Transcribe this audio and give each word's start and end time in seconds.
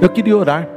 Eu 0.00 0.08
queria 0.08 0.36
orar. 0.36 0.68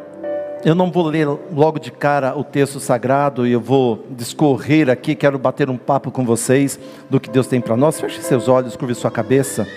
Eu 0.65 0.73
não 0.73 0.91
vou 0.91 1.05
ler 1.05 1.27
logo 1.53 1.79
de 1.79 1.91
cara 1.91 2.35
o 2.37 2.43
texto 2.43 2.79
sagrado 2.79 3.45
e 3.45 3.51
eu 3.51 3.61
vou 3.61 4.05
discorrer 4.09 4.89
aqui, 4.89 5.15
quero 5.15 5.37
bater 5.37 5.69
um 5.69 5.77
papo 5.77 6.11
com 6.11 6.25
vocês 6.25 6.79
do 7.09 7.19
que 7.19 7.29
Deus 7.29 7.47
tem 7.47 7.61
para 7.61 7.77
nós. 7.77 7.99
Feche 7.99 8.21
seus 8.21 8.47
olhos, 8.47 8.75
curve 8.75 8.95
sua 8.95 9.11
cabeça. 9.11 9.67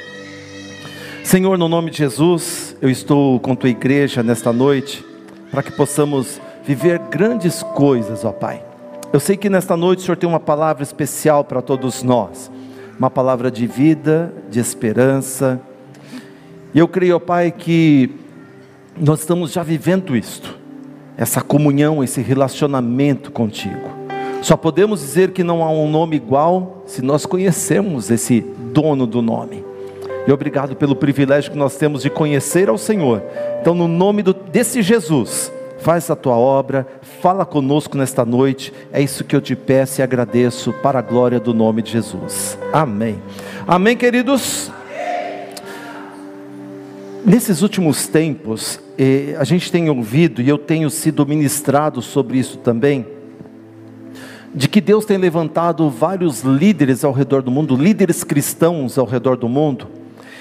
Senhor, 1.22 1.56
no 1.58 1.68
nome 1.68 1.90
de 1.90 1.98
Jesus, 1.98 2.76
eu 2.80 2.90
estou 2.90 3.38
com 3.38 3.54
tua 3.54 3.68
igreja 3.68 4.22
nesta 4.22 4.52
noite, 4.52 5.04
para 5.50 5.62
que 5.62 5.70
possamos 5.70 6.40
viver 6.64 6.98
grandes 7.10 7.62
coisas, 7.62 8.24
ó 8.24 8.32
Pai. 8.32 8.64
Eu 9.12 9.20
sei 9.20 9.36
que 9.36 9.50
nesta 9.50 9.76
noite 9.76 10.00
o 10.00 10.02
Senhor 10.02 10.16
tem 10.16 10.28
uma 10.28 10.40
palavra 10.40 10.82
especial 10.82 11.44
para 11.44 11.60
todos 11.60 12.02
nós, 12.02 12.50
uma 12.98 13.10
palavra 13.10 13.50
de 13.50 13.66
vida, 13.66 14.32
de 14.48 14.58
esperança. 14.58 15.60
E 16.74 16.78
eu 16.78 16.88
creio, 16.88 17.16
ó 17.16 17.18
Pai, 17.18 17.50
que 17.50 18.19
nós 18.98 19.20
estamos 19.20 19.52
já 19.52 19.62
vivendo 19.62 20.16
isto 20.16 20.58
essa 21.20 21.42
comunhão, 21.42 22.02
esse 22.02 22.22
relacionamento 22.22 23.30
contigo. 23.30 23.90
Só 24.40 24.56
podemos 24.56 25.00
dizer 25.00 25.32
que 25.32 25.44
não 25.44 25.62
há 25.62 25.70
um 25.70 25.90
nome 25.90 26.16
igual 26.16 26.82
se 26.86 27.02
nós 27.02 27.26
conhecemos 27.26 28.10
esse 28.10 28.40
dono 28.72 29.06
do 29.06 29.20
nome. 29.20 29.62
E 30.26 30.32
obrigado 30.32 30.74
pelo 30.74 30.96
privilégio 30.96 31.50
que 31.50 31.58
nós 31.58 31.76
temos 31.76 32.02
de 32.02 32.08
conhecer 32.08 32.70
ao 32.70 32.78
Senhor. 32.78 33.22
Então, 33.60 33.74
no 33.74 33.86
nome 33.86 34.22
do, 34.22 34.32
desse 34.32 34.80
Jesus, 34.80 35.52
faz 35.80 36.10
a 36.10 36.16
tua 36.16 36.36
obra, 36.36 36.86
fala 37.20 37.44
conosco 37.44 37.98
nesta 37.98 38.24
noite. 38.24 38.72
É 38.90 39.02
isso 39.02 39.22
que 39.22 39.36
eu 39.36 39.42
te 39.42 39.54
peço 39.54 40.00
e 40.00 40.02
agradeço 40.02 40.72
para 40.82 41.00
a 41.00 41.02
glória 41.02 41.38
do 41.38 41.52
nome 41.52 41.82
de 41.82 41.92
Jesus. 41.92 42.58
Amém. 42.72 43.20
Amém, 43.66 43.94
queridos. 43.94 44.72
Nesses 47.24 47.60
últimos 47.60 48.06
tempos, 48.06 48.80
eh, 48.96 49.36
a 49.38 49.44
gente 49.44 49.70
tem 49.70 49.90
ouvido, 49.90 50.40
e 50.40 50.48
eu 50.48 50.56
tenho 50.56 50.88
sido 50.88 51.26
ministrado 51.26 52.00
sobre 52.00 52.38
isso 52.38 52.56
também, 52.58 53.06
de 54.54 54.66
que 54.66 54.80
Deus 54.80 55.04
tem 55.04 55.18
levantado 55.18 55.90
vários 55.90 56.40
líderes 56.40 57.04
ao 57.04 57.12
redor 57.12 57.42
do 57.42 57.50
mundo, 57.50 57.76
líderes 57.76 58.24
cristãos 58.24 58.96
ao 58.96 59.04
redor 59.04 59.36
do 59.36 59.50
mundo, 59.50 59.86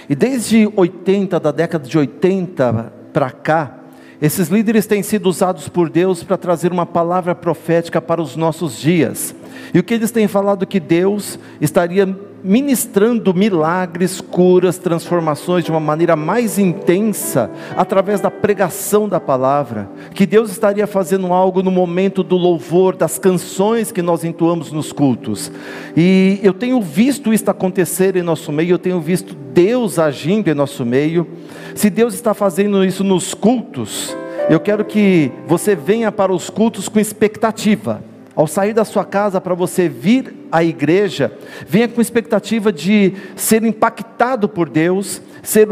e 0.08 0.16
desde 0.16 0.72
80, 0.74 1.38
da 1.38 1.52
década 1.52 1.86
de 1.86 1.98
80 1.98 2.94
para 3.12 3.30
cá, 3.30 3.76
esses 4.22 4.48
líderes 4.48 4.86
têm 4.86 5.04
sido 5.04 5.28
usados 5.28 5.68
por 5.68 5.90
Deus 5.90 6.24
para 6.24 6.38
trazer 6.38 6.72
uma 6.72 6.86
palavra 6.86 7.36
profética 7.36 8.02
para 8.02 8.22
os 8.22 8.36
nossos 8.38 8.78
dias. 8.78 9.36
E 9.74 9.80
o 9.80 9.84
que 9.84 9.94
eles 9.94 10.12
têm 10.12 10.28
falado 10.28 10.66
que 10.66 10.80
Deus 10.80 11.40
estaria 11.62 12.06
ministrando 12.44 13.34
milagres, 13.34 14.22
curas, 14.22 14.78
transformações 14.78 15.64
de 15.64 15.72
uma 15.72 15.80
maneira 15.80 16.16
mais 16.16 16.58
intensa, 16.58 17.50
através 17.76 18.22
da 18.22 18.32
pregação 18.32 19.08
da 19.08 19.20
palavra, 19.20 19.90
que 20.14 20.26
Deus 20.26 20.52
estaria 20.52 20.88
fazendo 20.88 21.34
algo 21.34 21.62
no 21.62 21.72
momento 21.72 22.24
do 22.24 22.38
louvor, 22.38 22.96
das 22.96 23.18
canções 23.18 23.92
que 23.92 24.02
nós 24.02 24.24
entoamos 24.24 24.72
nos 24.72 24.92
cultos. 24.92 25.52
E 25.96 26.40
eu 26.44 26.54
tenho 26.54 26.82
visto 26.82 27.34
isso 27.34 27.50
acontecer 27.50 28.16
em 28.16 28.22
nosso 28.22 28.52
meio, 28.52 28.72
eu 28.72 28.80
tenho 28.80 29.00
visto 29.00 29.36
Deus 29.54 30.00
agindo 30.00 30.50
em 30.50 30.54
nosso 30.54 30.86
meio. 30.86 31.28
Se 31.76 31.90
Deus 31.90 32.14
está 32.14 32.34
fazendo 32.34 32.84
isso 32.84 33.04
nos 33.04 33.34
cultos, 33.34 34.16
eu 34.50 34.60
quero 34.60 34.84
que 34.86 35.32
você 35.48 35.76
venha 35.76 36.12
para 36.12 36.34
os 36.34 36.50
cultos 36.50 36.88
com 36.88 37.00
expectativa 37.00 38.09
ao 38.40 38.48
sair 38.48 38.72
da 38.72 38.86
sua 38.86 39.04
casa 39.04 39.42
para 39.42 39.54
você 39.54 39.90
vir 39.90 40.34
à 40.50 40.64
igreja, 40.64 41.30
venha 41.68 41.90
com 41.90 42.00
expectativa 42.00 42.72
de 42.72 43.14
ser 43.36 43.66
impactado 43.66 44.48
por 44.48 44.70
Deus, 44.70 45.22
ser 45.44 45.68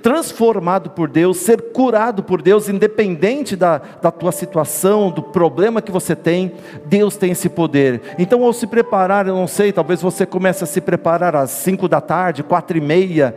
transformado 0.00 0.90
por 0.90 1.08
Deus, 1.08 1.38
ser 1.38 1.72
curado 1.72 2.22
por 2.22 2.40
Deus, 2.40 2.68
independente 2.68 3.56
da, 3.56 3.78
da 4.00 4.12
tua 4.12 4.30
situação, 4.30 5.10
do 5.10 5.20
problema 5.20 5.82
que 5.82 5.90
você 5.90 6.14
tem, 6.14 6.52
Deus 6.86 7.16
tem 7.16 7.32
esse 7.32 7.48
poder. 7.48 8.00
Então, 8.16 8.44
ao 8.44 8.52
se 8.52 8.68
preparar, 8.68 9.26
eu 9.26 9.34
não 9.34 9.48
sei, 9.48 9.72
talvez 9.72 10.00
você 10.00 10.24
comece 10.24 10.62
a 10.62 10.66
se 10.68 10.80
preparar 10.80 11.34
às 11.34 11.50
cinco 11.50 11.88
da 11.88 12.00
tarde, 12.00 12.44
quatro 12.44 12.78
e 12.78 12.80
meia, 12.80 13.34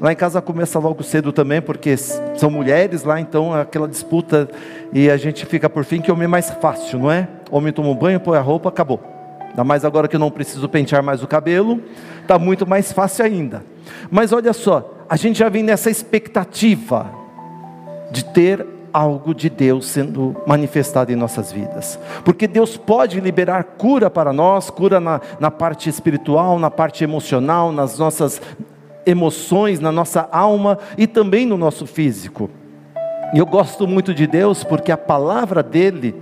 Lá 0.00 0.12
em 0.12 0.16
casa 0.16 0.40
começa 0.40 0.78
logo 0.78 1.02
cedo 1.02 1.32
também, 1.32 1.60
porque 1.60 1.96
são 1.96 2.50
mulheres 2.50 3.02
lá, 3.02 3.20
então 3.20 3.56
é 3.56 3.62
aquela 3.62 3.88
disputa 3.88 4.48
e 4.92 5.10
a 5.10 5.16
gente 5.16 5.44
fica 5.44 5.68
por 5.68 5.84
fim 5.84 6.00
que 6.00 6.12
homem 6.12 6.24
é 6.24 6.28
mais 6.28 6.50
fácil, 6.50 7.00
não 7.00 7.10
é? 7.10 7.26
Homem 7.50 7.72
toma 7.72 7.88
um 7.88 7.96
banho, 7.96 8.20
põe 8.20 8.38
a 8.38 8.40
roupa, 8.40 8.68
acabou. 8.68 9.00
Ainda 9.48 9.64
mais 9.64 9.84
agora 9.84 10.06
que 10.06 10.14
eu 10.14 10.20
não 10.20 10.30
preciso 10.30 10.68
pentear 10.68 11.02
mais 11.02 11.20
o 11.22 11.26
cabelo, 11.26 11.82
está 12.22 12.38
muito 12.38 12.64
mais 12.64 12.92
fácil 12.92 13.24
ainda. 13.24 13.64
Mas 14.08 14.32
olha 14.32 14.52
só, 14.52 14.94
a 15.08 15.16
gente 15.16 15.40
já 15.40 15.48
vem 15.48 15.64
nessa 15.64 15.90
expectativa 15.90 17.10
de 18.12 18.24
ter 18.24 18.64
algo 18.92 19.34
de 19.34 19.50
Deus 19.50 19.86
sendo 19.86 20.36
manifestado 20.46 21.12
em 21.12 21.16
nossas 21.16 21.50
vidas, 21.52 21.98
porque 22.24 22.46
Deus 22.46 22.76
pode 22.76 23.20
liberar 23.20 23.64
cura 23.64 24.08
para 24.08 24.32
nós, 24.32 24.70
cura 24.70 25.00
na, 25.00 25.20
na 25.40 25.50
parte 25.50 25.90
espiritual, 25.90 26.58
na 26.58 26.70
parte 26.70 27.02
emocional, 27.02 27.72
nas 27.72 27.98
nossas 27.98 28.40
emoções, 29.08 29.80
na 29.80 29.90
nossa 29.90 30.28
alma 30.30 30.78
e 30.96 31.06
também 31.06 31.46
no 31.46 31.56
nosso 31.56 31.86
físico. 31.86 32.50
E 33.32 33.38
eu 33.38 33.46
gosto 33.46 33.86
muito 33.86 34.12
de 34.12 34.26
Deus 34.26 34.62
porque 34.62 34.92
a 34.92 34.96
palavra 34.96 35.62
dele 35.62 36.14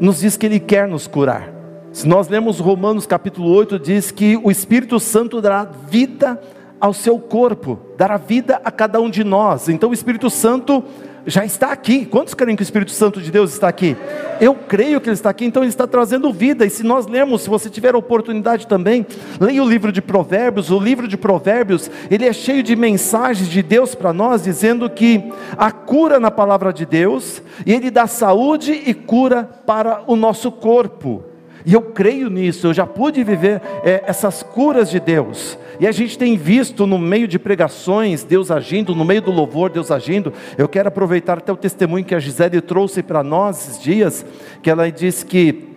nos 0.00 0.20
diz 0.20 0.36
que 0.36 0.46
ele 0.46 0.60
quer 0.60 0.88
nos 0.88 1.06
curar. 1.06 1.52
Se 1.92 2.06
nós 2.06 2.28
lemos 2.28 2.58
Romanos 2.58 3.06
capítulo 3.06 3.50
8, 3.50 3.78
diz 3.78 4.10
que 4.10 4.36
o 4.36 4.50
Espírito 4.50 5.00
Santo 5.00 5.40
dará 5.40 5.64
vida 5.64 6.40
ao 6.80 6.92
seu 6.92 7.18
corpo, 7.18 7.78
dará 7.96 8.16
vida 8.16 8.60
a 8.64 8.70
cada 8.70 9.00
um 9.00 9.08
de 9.08 9.24
nós. 9.24 9.68
Então 9.68 9.90
o 9.90 9.94
Espírito 9.94 10.28
Santo 10.28 10.84
já 11.26 11.44
está 11.44 11.72
aqui. 11.72 12.06
Quantos 12.06 12.34
creem 12.34 12.56
que 12.56 12.62
o 12.62 12.64
Espírito 12.64 12.92
Santo 12.92 13.20
de 13.20 13.30
Deus 13.30 13.52
está 13.52 13.68
aqui? 13.68 13.96
Eu 14.40 14.54
creio 14.54 15.00
que 15.00 15.08
ele 15.08 15.14
está 15.14 15.30
aqui, 15.30 15.44
então 15.44 15.62
ele 15.62 15.70
está 15.70 15.86
trazendo 15.86 16.32
vida. 16.32 16.64
E 16.64 16.70
se 16.70 16.84
nós 16.84 17.06
lermos, 17.06 17.42
se 17.42 17.50
você 17.50 17.68
tiver 17.68 17.96
oportunidade 17.96 18.66
também, 18.66 19.04
leia 19.40 19.62
o 19.62 19.68
livro 19.68 19.90
de 19.90 20.00
Provérbios. 20.00 20.70
O 20.70 20.78
livro 20.78 21.08
de 21.08 21.16
Provérbios, 21.16 21.90
ele 22.10 22.26
é 22.26 22.32
cheio 22.32 22.62
de 22.62 22.76
mensagens 22.76 23.48
de 23.48 23.62
Deus 23.62 23.94
para 23.94 24.12
nós, 24.12 24.44
dizendo 24.44 24.88
que 24.88 25.32
a 25.56 25.72
cura 25.72 26.20
na 26.20 26.30
palavra 26.30 26.72
de 26.72 26.86
Deus, 26.86 27.42
e 27.64 27.72
ele 27.72 27.90
dá 27.90 28.06
saúde 28.06 28.72
e 28.72 28.94
cura 28.94 29.44
para 29.66 30.04
o 30.06 30.14
nosso 30.14 30.52
corpo. 30.52 31.35
E 31.66 31.74
eu 31.74 31.82
creio 31.82 32.30
nisso, 32.30 32.68
eu 32.68 32.72
já 32.72 32.86
pude 32.86 33.24
viver 33.24 33.60
é, 33.82 34.04
essas 34.06 34.40
curas 34.40 34.88
de 34.88 35.00
Deus. 35.00 35.58
E 35.80 35.86
a 35.86 35.90
gente 35.90 36.16
tem 36.16 36.36
visto 36.36 36.86
no 36.86 36.96
meio 36.96 37.26
de 37.26 37.40
pregações 37.40 38.22
Deus 38.22 38.52
agindo, 38.52 38.94
no 38.94 39.04
meio 39.04 39.20
do 39.20 39.32
louvor 39.32 39.68
Deus 39.68 39.90
agindo. 39.90 40.32
Eu 40.56 40.68
quero 40.68 40.86
aproveitar 40.86 41.38
até 41.38 41.52
o 41.52 41.56
testemunho 41.56 42.04
que 42.04 42.14
a 42.14 42.20
Gisele 42.20 42.60
trouxe 42.60 43.02
para 43.02 43.20
nós 43.24 43.66
esses 43.68 43.82
dias, 43.82 44.24
que 44.62 44.70
ela 44.70 44.88
disse 44.92 45.26
que 45.26 45.74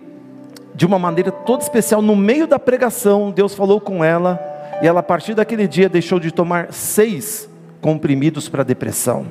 de 0.76 0.86
uma 0.86 0.98
maneira 0.98 1.32
toda 1.32 1.64
especial, 1.64 2.00
no 2.00 2.14
meio 2.14 2.46
da 2.46 2.58
pregação, 2.58 3.32
Deus 3.32 3.52
falou 3.52 3.80
com 3.80 4.04
ela, 4.04 4.40
e 4.80 4.86
ela 4.86 5.00
a 5.00 5.02
partir 5.02 5.34
daquele 5.34 5.66
dia 5.66 5.88
deixou 5.88 6.20
de 6.20 6.30
tomar 6.30 6.72
seis 6.72 7.50
comprimidos 7.80 8.48
para 8.48 8.62
depressão. 8.62 9.26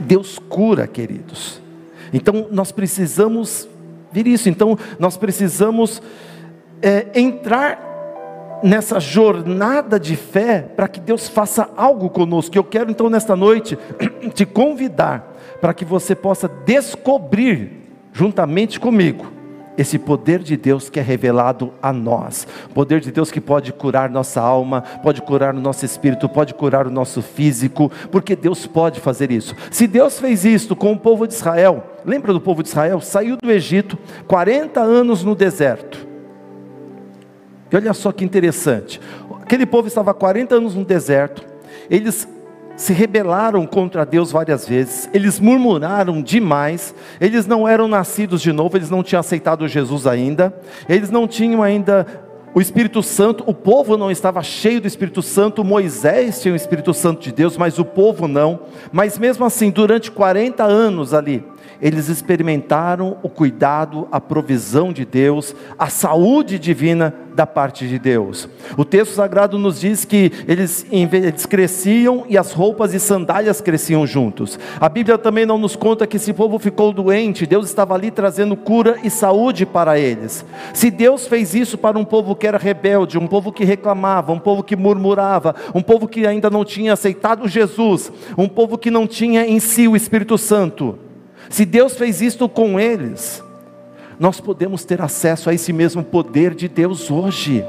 Deus 0.00 0.36
cura, 0.36 0.86
queridos. 0.88 1.62
Então 2.12 2.48
nós 2.50 2.72
precisamos 2.72 3.68
vir 4.16 4.26
isso. 4.26 4.48
Então, 4.48 4.78
nós 4.98 5.16
precisamos 5.16 6.00
é, 6.80 7.06
entrar 7.14 8.60
nessa 8.62 8.98
jornada 8.98 10.00
de 10.00 10.16
fé 10.16 10.62
para 10.62 10.88
que 10.88 10.98
Deus 10.98 11.28
faça 11.28 11.68
algo 11.76 12.08
conosco. 12.08 12.56
Eu 12.56 12.64
quero 12.64 12.90
então 12.90 13.10
nesta 13.10 13.36
noite 13.36 13.78
te 14.32 14.46
convidar 14.46 15.36
para 15.60 15.74
que 15.74 15.84
você 15.84 16.14
possa 16.14 16.48
descobrir 16.48 17.82
juntamente 18.12 18.80
comigo 18.80 19.35
esse 19.76 19.98
poder 19.98 20.40
de 20.40 20.56
Deus 20.56 20.88
que 20.88 20.98
é 20.98 21.02
revelado 21.02 21.72
a 21.82 21.92
nós, 21.92 22.46
poder 22.74 23.00
de 23.00 23.10
Deus 23.10 23.30
que 23.30 23.40
pode 23.40 23.72
curar 23.72 24.10
nossa 24.10 24.40
alma, 24.40 24.82
pode 25.02 25.22
curar 25.22 25.54
o 25.54 25.60
nosso 25.60 25.84
espírito, 25.84 26.28
pode 26.28 26.54
curar 26.54 26.86
o 26.86 26.90
nosso 26.90 27.22
físico, 27.22 27.90
porque 28.10 28.34
Deus 28.34 28.66
pode 28.66 29.00
fazer 29.00 29.30
isso. 29.30 29.54
Se 29.70 29.86
Deus 29.86 30.18
fez 30.18 30.44
isso 30.44 30.74
com 30.74 30.92
o 30.92 30.98
povo 30.98 31.26
de 31.26 31.34
Israel, 31.34 31.84
lembra 32.04 32.32
do 32.32 32.40
povo 32.40 32.62
de 32.62 32.68
Israel? 32.68 33.00
Saiu 33.00 33.36
do 33.36 33.50
Egito, 33.50 33.98
40 34.26 34.80
anos 34.80 35.22
no 35.22 35.34
deserto. 35.34 36.06
E 37.70 37.76
olha 37.76 37.92
só 37.92 38.12
que 38.12 38.24
interessante, 38.24 39.00
aquele 39.42 39.66
povo 39.66 39.88
estava 39.88 40.14
40 40.14 40.54
anos 40.54 40.74
no 40.74 40.84
deserto, 40.84 41.44
eles 41.90 42.28
se 42.76 42.92
rebelaram 42.92 43.66
contra 43.66 44.04
Deus 44.04 44.30
várias 44.30 44.68
vezes, 44.68 45.08
eles 45.12 45.40
murmuraram 45.40 46.20
demais, 46.20 46.94
eles 47.20 47.46
não 47.46 47.66
eram 47.66 47.88
nascidos 47.88 48.42
de 48.42 48.52
novo, 48.52 48.76
eles 48.76 48.90
não 48.90 49.02
tinham 49.02 49.20
aceitado 49.20 49.66
Jesus 49.66 50.06
ainda, 50.06 50.54
eles 50.88 51.10
não 51.10 51.26
tinham 51.26 51.62
ainda 51.62 52.06
o 52.56 52.60
Espírito 52.60 53.02
Santo, 53.02 53.44
o 53.46 53.52
povo 53.52 53.98
não 53.98 54.10
estava 54.10 54.42
cheio 54.42 54.80
do 54.80 54.86
Espírito 54.86 55.20
Santo, 55.20 55.62
Moisés 55.62 56.40
tinha 56.40 56.54
o 56.54 56.56
Espírito 56.56 56.94
Santo 56.94 57.20
de 57.20 57.30
Deus, 57.30 57.56
mas 57.56 57.78
o 57.78 57.84
povo 57.84 58.26
não, 58.26 58.60
mas 58.90 59.18
mesmo 59.18 59.44
assim, 59.44 59.70
durante 59.70 60.10
40 60.10 60.64
anos 60.64 61.12
ali, 61.12 61.44
eles 61.80 62.08
experimentaram 62.08 63.18
o 63.22 63.28
cuidado, 63.28 64.08
a 64.10 64.20
provisão 64.20 64.92
de 64.92 65.04
Deus, 65.04 65.54
a 65.78 65.88
saúde 65.88 66.58
divina 66.58 67.14
da 67.36 67.46
parte 67.46 67.86
de 67.86 67.98
Deus. 67.98 68.48
O 68.78 68.84
texto 68.84 69.12
sagrado 69.12 69.58
nos 69.58 69.78
diz 69.78 70.06
que 70.06 70.32
eles, 70.48 70.86
eles 70.90 71.44
cresciam 71.44 72.24
e 72.28 72.38
as 72.38 72.52
roupas 72.52 72.94
e 72.94 72.98
sandálias 72.98 73.60
cresciam 73.60 74.06
juntos. 74.06 74.58
A 74.80 74.88
Bíblia 74.88 75.18
também 75.18 75.44
não 75.44 75.58
nos 75.58 75.76
conta 75.76 76.06
que 76.06 76.16
esse 76.16 76.32
povo 76.32 76.58
ficou 76.58 76.92
doente, 76.92 77.46
Deus 77.46 77.66
estava 77.66 77.94
ali 77.94 78.10
trazendo 78.10 78.56
cura 78.56 78.96
e 79.04 79.10
saúde 79.10 79.66
para 79.66 79.98
eles. 79.98 80.44
Se 80.72 80.90
Deus 80.90 81.26
fez 81.26 81.54
isso 81.54 81.76
para 81.76 81.98
um 81.98 82.04
povo 82.04 82.34
que 82.34 82.46
era 82.46 82.56
rebelde, 82.56 83.18
um 83.18 83.26
povo 83.26 83.52
que 83.52 83.64
reclamava, 83.64 84.32
um 84.32 84.38
povo 84.38 84.62
que 84.62 84.74
murmurava, 84.74 85.54
um 85.74 85.82
povo 85.82 86.08
que 86.08 86.26
ainda 86.26 86.48
não 86.48 86.64
tinha 86.64 86.94
aceitado 86.94 87.46
Jesus, 87.46 88.10
um 88.38 88.48
povo 88.48 88.78
que 88.78 88.90
não 88.90 89.06
tinha 89.06 89.46
em 89.46 89.60
si 89.60 89.86
o 89.86 89.94
Espírito 89.94 90.38
Santo, 90.38 90.98
se 91.48 91.64
Deus 91.64 91.96
fez 91.96 92.20
isto 92.20 92.48
com 92.48 92.78
eles, 92.78 93.42
nós 94.18 94.40
podemos 94.40 94.84
ter 94.84 95.00
acesso 95.00 95.50
a 95.50 95.54
esse 95.54 95.72
mesmo 95.72 96.02
poder 96.02 96.54
de 96.54 96.68
Deus 96.68 97.10
hoje. 97.10 97.64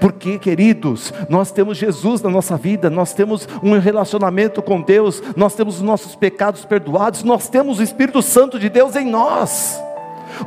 Porque, 0.00 0.38
queridos, 0.38 1.12
nós 1.28 1.50
temos 1.50 1.78
Jesus 1.78 2.20
na 2.20 2.30
nossa 2.30 2.56
vida, 2.56 2.90
nós 2.90 3.14
temos 3.14 3.48
um 3.62 3.78
relacionamento 3.78 4.60
com 4.60 4.80
Deus, 4.80 5.22
nós 5.36 5.54
temos 5.54 5.76
os 5.76 5.82
nossos 5.82 6.14
pecados 6.14 6.64
perdoados, 6.64 7.22
nós 7.22 7.48
temos 7.48 7.78
o 7.78 7.82
Espírito 7.82 8.20
Santo 8.20 8.58
de 8.58 8.68
Deus 8.68 8.96
em 8.96 9.06
nós. 9.06 9.80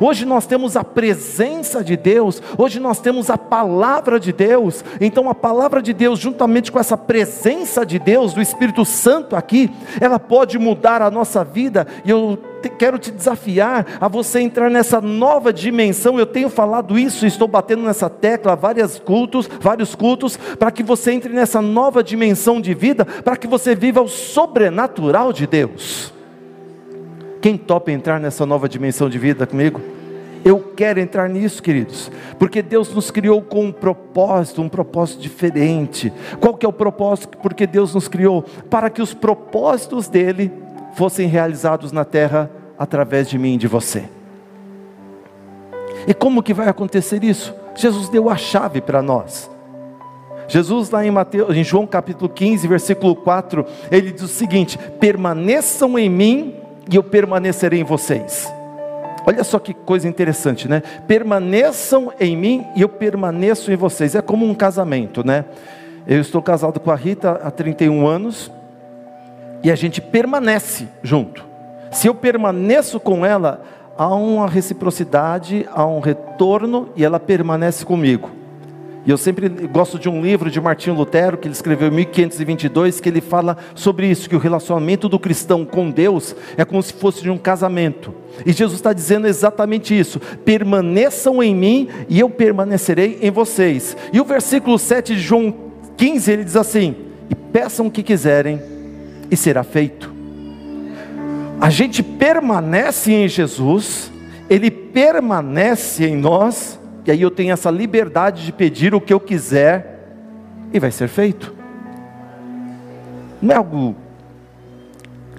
Hoje 0.00 0.24
nós 0.24 0.46
temos 0.46 0.76
a 0.76 0.84
presença 0.84 1.82
de 1.82 1.96
Deus, 1.96 2.42
hoje 2.56 2.80
nós 2.80 3.00
temos 3.00 3.30
a 3.30 3.38
palavra 3.38 4.18
de 4.18 4.32
Deus. 4.32 4.84
Então 5.00 5.28
a 5.28 5.34
palavra 5.34 5.82
de 5.82 5.92
Deus, 5.92 6.18
juntamente 6.18 6.70
com 6.70 6.78
essa 6.78 6.96
presença 6.96 7.84
de 7.84 7.98
Deus, 7.98 8.32
do 8.32 8.40
Espírito 8.40 8.84
Santo 8.84 9.36
aqui, 9.36 9.70
ela 10.00 10.18
pode 10.18 10.58
mudar 10.58 11.02
a 11.02 11.10
nossa 11.10 11.44
vida. 11.44 11.86
E 12.04 12.10
eu 12.10 12.38
quero 12.68 12.98
te 12.98 13.10
desafiar 13.10 13.86
a 14.00 14.08
você 14.08 14.40
entrar 14.40 14.70
nessa 14.70 15.00
nova 15.00 15.52
dimensão. 15.52 16.18
Eu 16.18 16.26
tenho 16.26 16.48
falado 16.48 16.98
isso, 16.98 17.26
estou 17.26 17.48
batendo 17.48 17.82
nessa 17.82 18.08
tecla 18.08 18.56
vários 18.56 18.98
cultos, 18.98 19.48
vários 19.60 19.94
cultos, 19.94 20.36
para 20.36 20.70
que 20.70 20.82
você 20.82 21.12
entre 21.12 21.32
nessa 21.32 21.60
nova 21.60 22.02
dimensão 22.02 22.60
de 22.60 22.74
vida, 22.74 23.04
para 23.04 23.36
que 23.36 23.46
você 23.46 23.74
viva 23.74 24.00
o 24.00 24.08
sobrenatural 24.08 25.32
de 25.32 25.46
Deus. 25.46 26.12
Quem 27.42 27.58
topa 27.58 27.90
entrar 27.90 28.20
nessa 28.20 28.46
nova 28.46 28.68
dimensão 28.68 29.10
de 29.10 29.18
vida 29.18 29.48
comigo? 29.48 29.80
Eu 30.44 30.60
quero 30.76 31.00
entrar 31.00 31.28
nisso, 31.28 31.60
queridos, 31.60 32.08
porque 32.38 32.62
Deus 32.62 32.94
nos 32.94 33.10
criou 33.10 33.42
com 33.42 33.64
um 33.64 33.72
propósito, 33.72 34.62
um 34.62 34.68
propósito 34.68 35.20
diferente. 35.20 36.12
Qual 36.38 36.54
que 36.54 36.64
é 36.64 36.68
o 36.68 36.72
propósito? 36.72 37.36
Porque 37.38 37.66
Deus 37.66 37.92
nos 37.96 38.06
criou 38.06 38.42
para 38.70 38.88
que 38.88 39.02
os 39.02 39.12
propósitos 39.12 40.06
dele 40.06 40.52
fossem 40.94 41.26
realizados 41.26 41.90
na 41.90 42.04
terra 42.04 42.48
através 42.78 43.28
de 43.28 43.36
mim 43.36 43.54
e 43.54 43.58
de 43.58 43.66
você. 43.66 44.04
E 46.06 46.14
como 46.14 46.44
que 46.44 46.54
vai 46.54 46.68
acontecer 46.68 47.24
isso? 47.24 47.52
Jesus 47.74 48.08
deu 48.08 48.30
a 48.30 48.36
chave 48.36 48.80
para 48.80 49.02
nós. 49.02 49.50
Jesus 50.46 50.90
lá 50.90 51.04
em 51.04 51.10
Mateus, 51.10 51.56
em 51.56 51.64
João 51.64 51.88
capítulo 51.88 52.28
15, 52.28 52.68
versículo 52.68 53.16
4, 53.16 53.66
ele 53.90 54.12
diz 54.12 54.22
o 54.22 54.28
seguinte: 54.28 54.78
"Permaneçam 55.00 55.98
em 55.98 56.08
mim 56.08 56.61
e 56.90 56.96
eu 56.96 57.02
permanecerei 57.02 57.80
em 57.80 57.84
vocês. 57.84 58.52
Olha 59.24 59.44
só 59.44 59.58
que 59.58 59.72
coisa 59.72 60.08
interessante, 60.08 60.68
né? 60.68 60.82
Permaneçam 61.06 62.12
em 62.18 62.36
mim 62.36 62.66
e 62.74 62.82
eu 62.82 62.88
permaneço 62.88 63.70
em 63.70 63.76
vocês. 63.76 64.14
É 64.14 64.22
como 64.22 64.44
um 64.44 64.54
casamento, 64.54 65.24
né? 65.24 65.44
Eu 66.06 66.20
estou 66.20 66.42
casado 66.42 66.80
com 66.80 66.90
a 66.90 66.96
Rita 66.96 67.40
há 67.42 67.50
31 67.50 68.06
anos 68.06 68.50
e 69.62 69.70
a 69.70 69.76
gente 69.76 70.00
permanece 70.00 70.88
junto. 71.02 71.44
Se 71.92 72.08
eu 72.08 72.14
permaneço 72.14 72.98
com 72.98 73.24
ela, 73.24 73.62
há 73.96 74.12
uma 74.12 74.48
reciprocidade, 74.48 75.68
há 75.72 75.86
um 75.86 76.00
retorno 76.00 76.88
e 76.96 77.04
ela 77.04 77.20
permanece 77.20 77.84
comigo. 77.84 78.41
E 79.04 79.10
eu 79.10 79.16
sempre 79.16 79.48
gosto 79.48 79.98
de 79.98 80.08
um 80.08 80.22
livro 80.22 80.48
de 80.48 80.60
Martinho 80.60 80.94
Lutero, 80.94 81.36
que 81.36 81.48
ele 81.48 81.54
escreveu 81.54 81.88
em 81.88 81.90
1522, 81.90 83.00
que 83.00 83.08
ele 83.08 83.20
fala 83.20 83.56
sobre 83.74 84.06
isso, 84.06 84.28
que 84.28 84.36
o 84.36 84.38
relacionamento 84.38 85.08
do 85.08 85.18
cristão 85.18 85.64
com 85.64 85.90
Deus 85.90 86.36
é 86.56 86.64
como 86.64 86.80
se 86.82 86.92
fosse 86.92 87.20
de 87.20 87.28
um 87.28 87.36
casamento. 87.36 88.14
E 88.46 88.52
Jesus 88.52 88.78
está 88.78 88.92
dizendo 88.92 89.26
exatamente 89.26 89.98
isso: 89.98 90.20
permaneçam 90.44 91.42
em 91.42 91.54
mim 91.54 91.88
e 92.08 92.20
eu 92.20 92.30
permanecerei 92.30 93.18
em 93.20 93.30
vocês. 93.30 93.96
E 94.12 94.20
o 94.20 94.24
versículo 94.24 94.78
7 94.78 95.16
de 95.16 95.20
João 95.20 95.52
15, 95.96 96.30
ele 96.30 96.44
diz 96.44 96.56
assim: 96.56 96.94
E 97.28 97.34
peçam 97.34 97.86
o 97.86 97.90
que 97.90 98.04
quiserem, 98.04 98.60
e 99.28 99.36
será 99.36 99.64
feito. 99.64 100.12
A 101.60 101.70
gente 101.70 102.02
permanece 102.02 103.12
em 103.12 103.26
Jesus, 103.28 104.12
ele 104.48 104.70
permanece 104.70 106.04
em 106.04 106.16
nós, 106.16 106.78
e 107.04 107.10
aí 107.10 107.20
eu 107.20 107.30
tenho 107.30 107.52
essa 107.52 107.70
liberdade 107.70 108.44
de 108.44 108.52
pedir 108.52 108.94
o 108.94 109.00
que 109.00 109.12
eu 109.12 109.20
quiser 109.20 110.06
e 110.72 110.78
vai 110.78 110.90
ser 110.90 111.08
feito. 111.08 111.52
Não 113.40 113.52
é 113.52 113.56
algo 113.56 113.96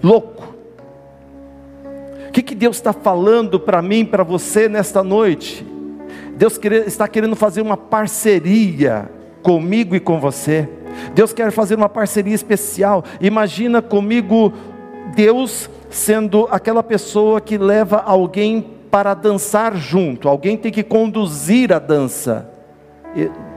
louco. 0.01 0.54
O 2.27 2.31
que, 2.33 2.42
que 2.42 2.56
Deus 2.56 2.75
está 2.75 2.92
falando 2.92 3.60
para 3.60 3.81
mim, 3.81 4.04
para 4.04 4.24
você 4.24 4.68
nesta 4.68 5.04
noite? 5.04 5.65
Deus 6.36 6.60
está 6.86 7.07
querendo 7.07 7.36
fazer 7.36 7.62
uma 7.62 7.77
parceria 7.77 9.09
comigo 9.42 9.95
e 9.95 10.00
com 10.00 10.19
você. 10.19 10.68
Deus 11.13 11.31
quer 11.31 11.51
fazer 11.51 11.75
uma 11.75 11.89
parceria 11.89 12.33
especial. 12.33 13.06
Imagina 13.21 13.81
comigo 13.81 14.51
Deus 15.16 15.69
sendo 15.89 16.48
aquela 16.50 16.81
pessoa 16.83 17.39
que 17.39 17.57
leva 17.57 17.98
alguém 17.98 18.66
para 18.94 19.16
dançar 19.16 19.75
junto, 19.75 20.30
alguém 20.30 20.56
tem 20.56 20.72
que 20.72 20.84
conduzir 20.84 21.74
a 21.74 21.80
dança. 21.80 22.48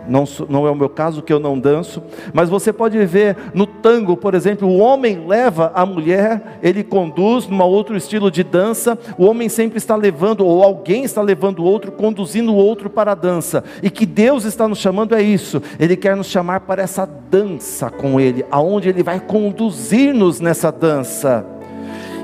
Não, 0.09 0.25
não, 0.49 0.67
é 0.67 0.71
o 0.71 0.75
meu 0.75 0.88
caso 0.88 1.21
que 1.21 1.31
eu 1.31 1.38
não 1.38 1.59
danço, 1.59 2.03
mas 2.33 2.49
você 2.49 2.73
pode 2.73 3.05
ver 3.05 3.37
no 3.53 3.67
tango, 3.67 4.17
por 4.17 4.35
exemplo, 4.35 4.67
o 4.67 4.79
homem 4.79 5.27
leva 5.27 5.73
a 5.75 5.85
mulher, 5.85 6.59
ele 6.62 6.83
conduz 6.83 7.47
num 7.49 7.61
outro 7.61 7.94
estilo 7.99 8.31
de 8.31 8.43
dança, 8.43 8.99
o 9.19 9.27
homem 9.27 9.50
sempre 9.50 9.77
está 9.77 9.94
levando, 9.94 10.43
ou 10.43 10.62
alguém 10.62 11.05
está 11.05 11.21
levando 11.21 11.59
o 11.59 11.65
outro, 11.65 11.93
conduzindo 11.93 12.50
o 12.50 12.56
outro 12.56 12.88
para 12.88 13.12
a 13.12 13.15
dança, 13.15 13.62
e 13.83 13.91
que 13.91 14.06
Deus 14.06 14.44
está 14.44 14.67
nos 14.67 14.79
chamando 14.79 15.15
é 15.15 15.21
isso, 15.21 15.61
Ele 15.79 15.99
quer 15.99 16.17
nos 16.17 16.29
chamar 16.29 16.61
para 16.61 16.83
essa 16.83 17.05
dança 17.05 17.91
com 17.91 18.19
Ele, 18.19 18.43
aonde 18.50 18.88
Ele 18.88 19.03
vai 19.03 19.21
conduzir-nos 19.21 20.41
nessa 20.41 20.73
dança, 20.73 21.44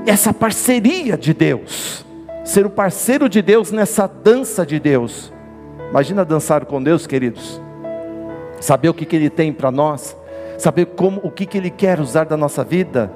essa 0.07 0.33
parceria 0.33 1.19
de 1.19 1.35
Deus 1.35 2.11
ser 2.45 2.67
o 2.67 2.71
parceiro 2.71 3.29
de 3.29 3.41
Deus 3.41 3.71
nessa 3.71 4.07
dança 4.07 4.67
de 4.67 4.79
Deus. 4.79 5.33
Imagina 5.91 6.25
dançar 6.25 6.65
com 6.65 6.83
Deus, 6.83 7.07
queridos. 7.07 7.61
Saber 8.61 8.89
o 8.89 8.95
que, 8.95 9.05
que 9.05 9.17
Ele 9.17 9.31
tem 9.31 9.53
para 9.53 9.71
nós, 9.71 10.17
saber 10.59 10.87
como, 10.87 11.21
o 11.23 11.31
que, 11.31 11.47
que 11.47 11.59
Ele 11.59 11.71
quer 11.71 12.01
usar 12.01 12.25
da 12.25 12.37
nossa 12.37 12.65
vida. 12.65 13.13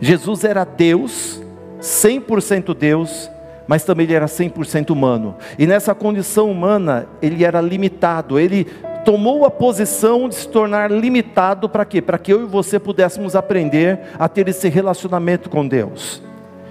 Jesus 0.00 0.44
era 0.44 0.64
Deus, 0.64 1.42
100% 1.80 2.74
Deus, 2.74 3.30
mas 3.66 3.84
também 3.84 4.04
ele 4.04 4.14
era 4.14 4.26
100% 4.26 4.90
humano. 4.90 5.36
E 5.58 5.66
nessa 5.66 5.94
condição 5.94 6.50
humana, 6.50 7.06
ele 7.20 7.44
era 7.44 7.60
limitado. 7.60 8.38
Ele 8.38 8.64
tomou 9.04 9.44
a 9.44 9.50
posição 9.50 10.28
de 10.28 10.36
se 10.36 10.48
tornar 10.48 10.90
limitado 10.90 11.68
para 11.68 11.84
quê? 11.84 12.00
Para 12.00 12.18
que 12.18 12.32
eu 12.32 12.42
e 12.42 12.46
você 12.46 12.78
pudéssemos 12.78 13.36
aprender 13.36 14.00
a 14.18 14.28
ter 14.28 14.48
esse 14.48 14.68
relacionamento 14.68 15.50
com 15.50 15.66
Deus. 15.68 16.22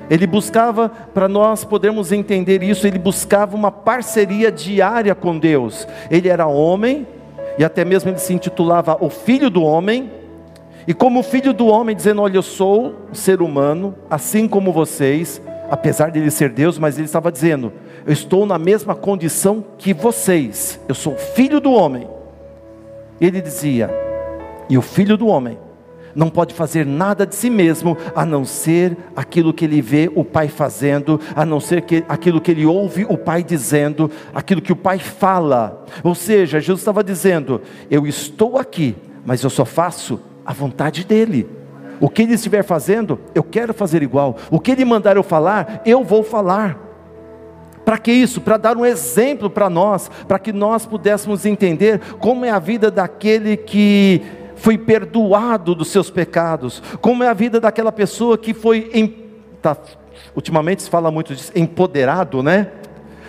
Ele 0.09 0.25
buscava, 0.25 0.89
para 1.13 1.27
nós 1.27 1.65
podermos 1.65 2.11
entender 2.11 2.63
isso, 2.63 2.87
ele 2.87 2.97
buscava 2.97 3.55
uma 3.55 3.71
parceria 3.71 4.51
diária 4.51 5.13
com 5.13 5.37
Deus. 5.37 5.87
Ele 6.09 6.29
era 6.29 6.47
homem, 6.47 7.05
e 7.57 7.63
até 7.63 7.83
mesmo 7.83 8.09
ele 8.09 8.19
se 8.19 8.33
intitulava 8.33 8.97
o 9.01 9.09
Filho 9.09 9.49
do 9.49 9.63
Homem, 9.63 10.11
e 10.87 10.93
como 10.93 11.21
Filho 11.21 11.51
do 11.51 11.67
Homem, 11.67 11.95
dizendo: 11.95 12.21
Olha, 12.21 12.37
eu 12.37 12.41
sou 12.41 12.95
um 13.11 13.13
ser 13.13 13.41
humano, 13.41 13.93
assim 14.09 14.47
como 14.47 14.71
vocês, 14.71 15.41
apesar 15.69 16.09
de 16.09 16.19
ele 16.19 16.31
ser 16.31 16.49
Deus, 16.49 16.79
mas 16.79 16.97
ele 16.97 17.05
estava 17.05 17.29
dizendo: 17.29 17.73
Eu 18.05 18.13
estou 18.13 18.45
na 18.45 18.57
mesma 18.57 18.95
condição 18.95 19.63
que 19.77 19.93
vocês, 19.93 20.79
eu 20.87 20.95
sou 20.95 21.17
Filho 21.17 21.59
do 21.59 21.73
Homem. 21.73 22.07
Ele 23.19 23.41
dizia: 23.41 23.89
E 24.69 24.77
o 24.77 24.81
Filho 24.81 25.17
do 25.17 25.27
Homem 25.27 25.57
não 26.17 26.31
pode 26.31 26.55
fazer 26.55 26.83
nada 26.83 27.27
de 27.27 27.35
si 27.35 27.47
mesmo, 27.47 27.95
a 28.15 28.25
não 28.25 28.43
ser 28.43 28.97
aquilo 29.15 29.53
que 29.53 29.63
ele 29.63 29.83
vê 29.83 30.11
o 30.15 30.25
Pai 30.25 30.47
fazendo, 30.47 31.21
a 31.35 31.45
não 31.45 31.59
ser 31.59 31.83
que, 31.83 32.03
aquilo 32.09 32.41
que 32.41 32.49
ele 32.49 32.65
ouve 32.65 33.05
o 33.07 33.15
Pai 33.15 33.43
dizendo, 33.43 34.09
aquilo 34.33 34.59
que 34.59 34.73
o 34.73 34.75
Pai 34.75 34.97
fala. 34.97 35.85
Ou 36.03 36.15
seja, 36.15 36.59
Jesus 36.59 36.79
estava 36.79 37.03
dizendo: 37.03 37.61
Eu 37.89 38.07
estou 38.07 38.57
aqui, 38.57 38.95
mas 39.23 39.43
eu 39.43 39.49
só 39.51 39.63
faço 39.63 40.19
a 40.43 40.51
vontade 40.51 41.05
dEle. 41.05 41.47
O 41.99 42.09
que 42.09 42.23
ele 42.23 42.33
estiver 42.33 42.63
fazendo, 42.63 43.19
eu 43.35 43.43
quero 43.43 43.71
fazer 43.71 44.01
igual. 44.01 44.37
O 44.49 44.59
que 44.59 44.71
ele 44.71 44.85
mandar 44.85 45.17
eu 45.17 45.23
falar, 45.23 45.83
eu 45.85 46.03
vou 46.03 46.23
falar. 46.23 46.87
Para 47.87 47.97
que 47.97 48.11
isso? 48.11 48.41
Para 48.41 48.57
dar 48.57 48.75
um 48.75 48.85
exemplo 48.85 49.49
para 49.49 49.69
nós, 49.69 50.11
para 50.27 50.37
que 50.37 50.51
nós 50.51 50.85
pudéssemos 50.85 51.45
entender 51.45 52.01
como 52.19 52.43
é 52.43 52.49
a 52.49 52.59
vida 52.59 52.91
daquele 52.91 53.55
que 53.55 54.21
foi 54.57 54.77
perdoado 54.77 55.73
dos 55.73 55.87
seus 55.87 56.09
pecados, 56.09 56.81
como 57.01 57.23
é 57.23 57.27
a 57.27 57.33
vida 57.33 57.59
daquela 57.59 57.91
pessoa 57.91 58.37
que 58.37 58.53
foi 58.53 58.89
em, 58.93 59.07
tá, 59.61 59.77
ultimamente 60.35 60.83
se 60.83 60.89
fala 60.89 61.09
muito 61.09 61.33
disso, 61.33 61.51
empoderado, 61.55 62.43
né? 62.43 62.71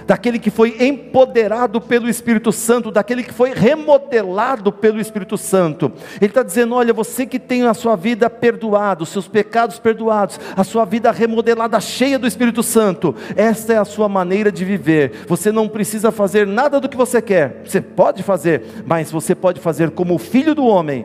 daquele 0.09 0.39
que 0.39 0.51
foi 0.51 0.75
empoderado 0.81 1.83
pelo 1.83 2.09
Espírito 2.09 2.51
Santo, 2.51 2.91
daquele 2.91 3.23
que 3.23 3.33
foi 3.33 3.53
remodelado 3.53 4.73
pelo 4.73 4.99
Espírito 4.99 5.37
Santo. 5.37 5.93
Ele 6.19 6.31
está 6.31 6.43
dizendo: 6.43 6.75
olha, 6.75 6.95
você 6.95 7.27
que 7.27 7.39
tem 7.39 7.67
a 7.67 7.75
sua 7.75 7.95
vida 7.95 8.31
perdoada, 8.31 9.03
os 9.03 9.11
seus 9.11 9.29
pecados 9.29 9.79
perdoados, 9.79 10.41
a 10.57 10.65
sua 10.65 10.87
vida 10.87 11.11
remodelada, 11.13 11.79
cheia 11.79 12.19
do 12.19 12.27
Espírito 12.27 12.63
Santo, 12.63 13.15
esta 13.37 13.75
é 13.75 13.77
a 13.77 13.85
sua 13.85 14.09
maneira 14.09 14.51
de 14.51 14.65
viver. 14.65 15.27
Você 15.29 15.53
não 15.53 15.69
precisa 15.69 16.11
fazer 16.11 16.47
nada 16.47 16.81
do 16.81 16.89
que 16.89 16.97
você 16.97 17.21
quer, 17.21 17.61
você 17.67 17.83
pode 17.83 18.23
fazer, 18.23 18.63
mas 18.87 19.13
você 19.13 19.35
pode 19.35 19.61
fazer 19.61 19.91
como 19.91 20.15
o 20.15 20.19
filho 20.19 20.55
do 20.55 20.65
homem, 20.65 21.05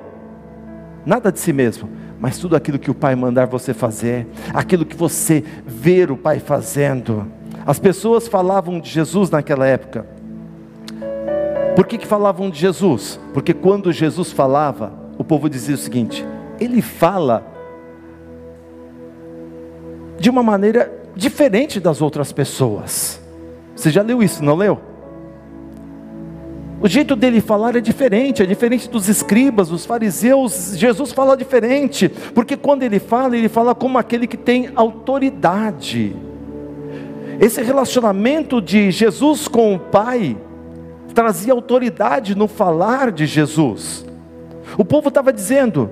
nada 1.06 1.32
de 1.32 1.40
si 1.40 1.54
mesmo 1.54 1.90
mas 2.24 2.38
tudo 2.38 2.56
aquilo 2.56 2.80
que 2.80 2.90
o 2.90 2.96
Pai 2.96 3.18
mandar 3.18 3.48
você 3.48 3.74
fazer, 3.74 4.26
aquilo 4.54 4.86
que 4.86 4.96
você 4.96 5.44
ver 5.66 6.10
o 6.10 6.16
Pai 6.16 6.40
fazendo. 6.40 7.28
As 7.66 7.80
pessoas 7.80 8.30
falavam 8.30 8.80
de 8.80 8.90
Jesus 8.90 9.30
naquela 9.30 9.68
época. 9.68 10.06
Por 11.76 11.86
que, 11.86 11.98
que 11.98 12.08
falavam 12.08 12.50
de 12.50 12.58
Jesus? 12.58 13.20
Porque 13.34 13.54
quando 13.54 13.92
Jesus 13.92 14.32
falava, 14.32 14.94
o 15.18 15.24
povo 15.26 15.50
dizia 15.50 15.76
o 15.76 15.78
seguinte: 15.78 16.26
ele 16.62 16.82
fala 16.82 17.46
de 20.18 20.30
uma 20.30 20.42
maneira 20.42 20.94
diferente 21.14 21.78
das 21.78 22.02
outras 22.02 22.32
pessoas. 22.32 23.22
Você 23.76 23.92
já 23.92 24.02
leu 24.02 24.24
isso, 24.24 24.42
não 24.42 24.56
leu? 24.56 24.80
O 26.84 26.88
jeito 26.90 27.16
dele 27.16 27.40
falar 27.40 27.78
é 27.78 27.80
diferente, 27.80 28.44
é 28.44 28.46
diferente 28.46 28.90
dos 28.90 29.08
escribas, 29.08 29.70
dos 29.70 29.86
fariseus. 29.86 30.78
Jesus 30.78 31.14
fala 31.14 31.38
diferente, 31.38 32.10
porque 32.10 32.58
quando 32.58 32.84
ele 32.84 33.00
fala, 33.00 33.38
ele 33.38 33.48
fala 33.48 33.74
como 33.74 33.98
aquele 33.98 34.28
que 34.28 34.36
tem 34.36 34.70
autoridade. 34.76 36.14
Esse 37.40 37.62
relacionamento 37.62 38.62
de 38.62 38.92
Jesus 38.92 39.48
com 39.48 39.74
o 39.74 39.80
Pai 39.80 40.36
trazia 41.16 41.54
autoridade 41.54 42.36
no 42.36 42.50
falar 42.50 43.14
de 43.14 43.26
Jesus. 43.26 44.06
O 44.78 44.84
povo 44.84 45.08
estava 45.08 45.32
dizendo, 45.32 45.90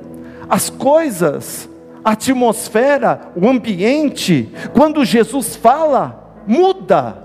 as 0.50 0.69
coisas, 0.69 1.69
a 2.03 2.12
atmosfera, 2.12 3.31
o 3.33 3.48
ambiente, 3.48 4.50
quando 4.74 5.05
Jesus 5.05 5.55
fala, 5.55 6.36
muda. 6.45 7.21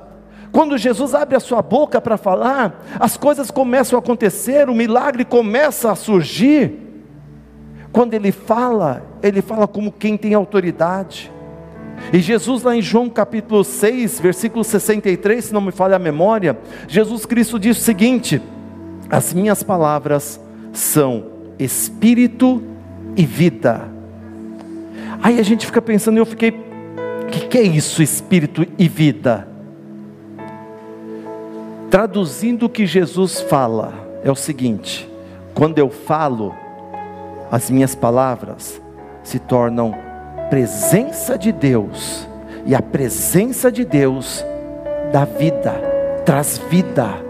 Quando 0.56 0.78
Jesus 0.78 1.14
abre 1.14 1.36
a 1.36 1.40
sua 1.40 1.60
boca 1.60 2.00
para 2.00 2.16
falar, 2.16 2.82
as 2.98 3.14
coisas 3.14 3.50
começam 3.50 3.98
a 3.98 4.00
acontecer, 4.00 4.70
o 4.70 4.75
milagre 4.75 5.22
começa 5.22 5.92
a 5.92 5.94
surgir. 5.94 6.72
Quando 7.92 8.14
ele 8.14 8.32
fala, 8.32 9.04
ele 9.22 9.42
fala 9.42 9.68
como 9.68 9.92
quem 9.92 10.16
tem 10.16 10.32
autoridade. 10.32 11.30
E 12.10 12.20
Jesus, 12.20 12.62
lá 12.62 12.75
em 12.75 12.80
João 12.80 13.10
capítulo 13.10 13.62
6, 13.62 14.18
versículo 14.18 14.64
63, 14.64 15.44
se 15.44 15.52
não 15.52 15.60
me 15.60 15.72
falha 15.72 15.96
a 15.96 15.98
memória, 15.98 16.58
Jesus 16.88 17.26
Cristo 17.26 17.58
diz 17.58 17.76
o 17.76 17.82
seguinte: 17.82 18.40
As 19.10 19.34
minhas 19.34 19.62
palavras 19.62 20.40
são 20.72 21.26
espírito 21.58 22.62
e 23.14 23.26
vida. 23.26 23.90
Aí 25.22 25.38
a 25.38 25.42
gente 25.42 25.66
fica 25.66 25.82
pensando, 25.82 26.16
eu 26.16 26.25
fiquei, 26.25 26.48
o 26.48 27.26
que, 27.26 27.40
que 27.46 27.58
é 27.58 27.62
isso, 27.62 28.02
espírito 28.02 28.66
e 28.78 28.88
vida? 28.88 29.54
Traduzindo 31.90 32.66
o 32.66 32.69
que 32.69 32.87
Jesus 32.87 33.40
fala, 33.40 33.95
é 34.25 34.31
o 34.31 34.37
seguinte: 34.37 35.09
quando 35.55 35.78
eu 35.78 35.88
falo, 35.88 36.55
as 37.50 37.71
minhas 37.71 37.95
palavras 37.95 38.81
se 39.23 39.38
tornam 39.38 39.95
presença 40.50 41.38
de 41.38 41.52
Deus, 41.52 42.26
e 42.64 42.75
a 42.75 42.83
presença 42.83 43.71
de 43.71 43.85
Deus 43.85 44.45
dá 45.12 45.25
vida, 45.25 45.73
traz 46.25 46.59
vida. 46.71 47.25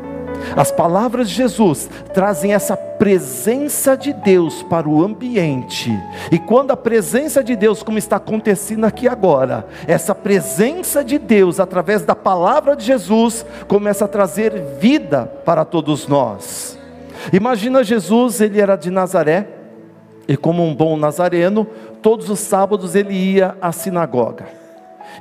As 0.57 0.71
palavras 0.71 1.29
de 1.29 1.35
Jesus 1.35 1.89
trazem 2.15 2.55
essa 2.55 2.77
presença 2.77 3.97
de 3.97 4.13
Deus 4.13 4.63
para 4.63 4.89
o 4.89 5.03
ambiente. 5.03 5.91
E 6.33 6.39
quando 6.39 6.71
a 6.71 6.77
presença 6.77 7.45
de 7.45 7.55
Deus, 7.55 7.83
como 7.83 7.99
está 7.99 8.17
acontecendo 8.17 8.85
aqui 8.85 9.07
agora, 9.07 9.67
essa 9.87 10.15
presença 10.15 11.05
de 11.05 11.19
Deus 11.19 11.61
através 11.61 12.03
da 12.03 12.15
palavra 12.15 12.75
de 12.75 12.85
Jesus 12.85 13.45
começa 13.69 14.07
a 14.07 14.09
trazer 14.09 14.53
vida 14.81 15.27
para 15.45 15.65
todos 15.65 16.09
nós. 16.09 16.79
Imagina 17.33 17.85
Jesus, 17.85 18.41
ele 18.41 18.61
era 18.61 18.77
de 18.77 18.91
Nazaré, 18.91 19.49
e 20.29 20.37
como 20.37 20.65
um 20.65 20.75
bom 20.75 20.97
nazareno, 20.97 21.67
todos 22.03 22.29
os 22.29 22.41
sábados 22.41 22.95
ele 22.95 23.15
ia 23.15 23.57
à 23.61 23.71
sinagoga. 23.73 24.47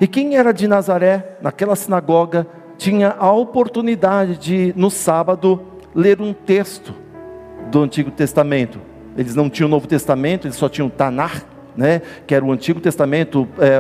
E 0.02 0.08
quem 0.08 0.36
era 0.36 0.52
de 0.52 0.68
Nazaré, 0.68 1.38
naquela 1.42 1.76
sinagoga, 1.76 2.48
tinha 2.78 3.16
a 3.18 3.32
oportunidade 3.32 4.38
de, 4.38 4.74
no 4.76 4.90
sábado, 4.90 5.62
ler 5.94 6.22
um 6.22 6.34
texto 6.34 6.94
do 7.72 7.82
Antigo 7.82 8.12
Testamento. 8.12 8.80
Eles 9.18 9.36
não 9.36 9.50
tinham 9.50 9.68
o 9.68 9.72
Novo 9.72 9.88
Testamento, 9.88 10.46
eles 10.46 10.58
só 10.58 10.68
tinham 10.68 10.90
Tanar, 10.90 11.44
né, 11.76 12.02
que 12.26 12.34
era 12.34 12.44
o 12.44 12.52
Antigo 12.52 12.80
Testamento, 12.80 13.48
é, 13.60 13.80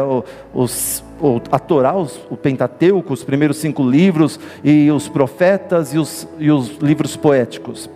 os, 0.53 1.03
o, 1.19 1.41
a 1.51 1.59
Torá, 1.59 1.95
os, 1.95 2.19
o 2.29 2.35
Pentateuco, 2.35 3.13
os 3.13 3.23
primeiros 3.23 3.57
cinco 3.57 3.87
livros, 3.87 4.39
e 4.63 4.89
os 4.91 5.07
profetas 5.07 5.93
e 5.93 5.97
os, 5.97 6.27
e 6.37 6.51
os 6.51 6.77
livros 6.77 7.15
poéticos. 7.15 7.89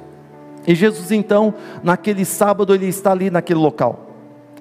E 0.67 0.75
Jesus 0.75 1.11
então, 1.11 1.53
naquele 1.83 2.25
sábado, 2.25 2.73
ele 2.73 2.87
está 2.87 3.11
ali 3.11 3.29
naquele 3.29 3.59
local. 3.59 4.08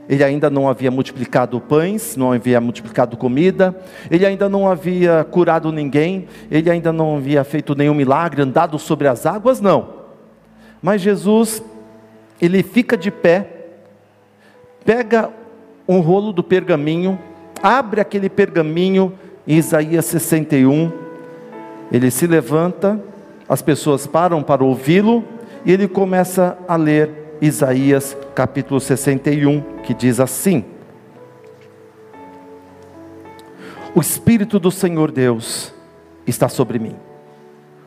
Ele 0.09 0.25
ainda 0.25 0.49
não 0.49 0.69
havia 0.69 0.91
multiplicado 0.91 1.61
pães, 1.61 2.17
não 2.17 2.33
havia 2.33 2.61
multiplicado 2.61 3.17
comida, 3.17 3.77
ele 4.11 4.25
ainda 4.25 4.49
não 4.49 4.67
havia 4.67 5.27
curado 5.31 5.71
ninguém, 5.71 6.27
ele 6.51 6.71
ainda 6.71 6.91
não 6.93 7.17
havia 7.17 7.45
feito 7.45 7.75
nenhum 7.75 7.93
milagre, 7.93 8.41
andado 8.41 8.79
sobre 8.79 9.07
as 9.07 9.27
águas, 9.27 9.61
não. 9.61 9.99
Mas 10.81 11.03
Jesus, 11.03 11.63
ele 12.41 12.63
fica 12.63 12.97
de 12.97 13.11
pé, 13.11 13.51
pega 14.83 15.29
um 15.87 16.01
rolo 16.01 16.33
do 16.33 16.43
pergaminho, 16.43 17.19
abre 17.63 18.01
aquele 18.01 18.31
pergaminho 18.31 19.13
Isaías 19.47 20.07
61, 20.07 20.91
ele 21.93 22.11
se 22.11 22.27
levanta, 22.27 22.99
as 23.47 23.61
pessoas 23.61 24.07
param 24.07 24.43
para 24.43 24.65
ouvi-lo, 24.65 25.23
e 25.67 25.73
ele 25.73 25.87
começa 25.87 26.57
a 26.67 26.77
ler 26.77 27.28
Isaías 27.41 28.17
capítulo 28.35 28.81
61, 28.81 29.61
que 29.83 29.95
diz 29.95 30.19
assim: 30.19 30.65
O 33.95 34.01
Espírito 34.01 34.59
do 34.59 34.71
Senhor 34.71 35.13
Deus 35.13 35.73
está 36.27 36.49
sobre 36.49 36.79
mim, 36.79 36.97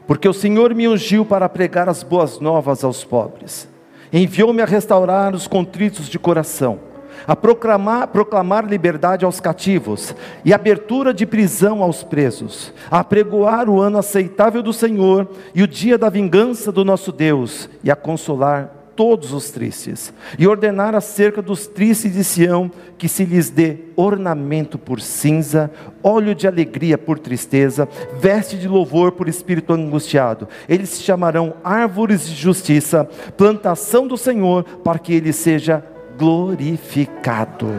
porque 0.08 0.28
o 0.28 0.34
Senhor 0.34 0.74
me 0.74 0.88
ungiu 0.88 1.26
para 1.26 1.50
pregar 1.50 1.90
as 1.90 2.02
boas 2.02 2.40
novas 2.40 2.84
aos 2.84 3.04
pobres, 3.04 3.68
enviou-me 4.12 4.62
a 4.62 4.66
restaurar 4.66 5.36
os 5.36 5.48
contritos 5.48 6.08
de 6.08 6.18
coração 6.18 6.92
a 7.28 7.36
proclamar, 7.36 8.08
proclamar 8.08 8.66
liberdade 8.66 9.26
aos 9.26 9.40
cativos 9.40 10.16
e 10.44 10.54
abertura 10.54 11.14
de 11.14 11.26
prisão 11.26 11.84
aos 11.84 12.04
presos, 12.04 12.74
a 12.90 13.04
pregoar 13.04 13.70
o 13.70 13.80
ano 13.80 13.98
aceitável 13.98 14.64
do 14.64 14.74
Senhor 14.74 15.28
e 15.54 15.62
o 15.62 15.68
dia 15.68 15.98
da 15.98 16.10
vingança 16.10 16.72
do 16.72 16.84
nosso 16.84 17.12
Deus 17.12 17.70
e 17.84 17.92
a 17.92 17.96
consolar 17.96 18.81
todos 19.02 19.34
os 19.34 19.50
tristes, 19.50 20.14
e 20.38 20.46
ordenar 20.46 20.94
acerca 20.94 21.42
dos 21.42 21.66
tristes 21.66 22.14
de 22.14 22.24
Sião 22.24 22.72
que 23.00 23.10
se 23.10 23.26
lhes 23.26 23.50
dê 23.50 23.78
ornamento 23.96 24.78
por 24.78 25.02
cinza, 25.02 25.72
óleo 26.04 26.36
de 26.36 26.48
alegria 26.48 27.00
por 27.00 27.18
tristeza, 27.18 27.90
veste 28.20 28.60
de 28.60 28.68
louvor 28.68 29.14
por 29.14 29.28
espírito 29.28 29.74
angustiado. 29.74 30.48
Eles 30.70 30.90
se 30.90 31.02
chamarão 31.02 31.56
árvores 31.64 32.28
de 32.28 32.36
justiça, 32.36 33.10
plantação 33.36 34.06
do 34.06 34.16
Senhor, 34.16 34.66
para 34.84 35.00
que 35.00 35.16
ele 35.16 35.34
seja 35.34 35.84
glorificado. 36.16 37.74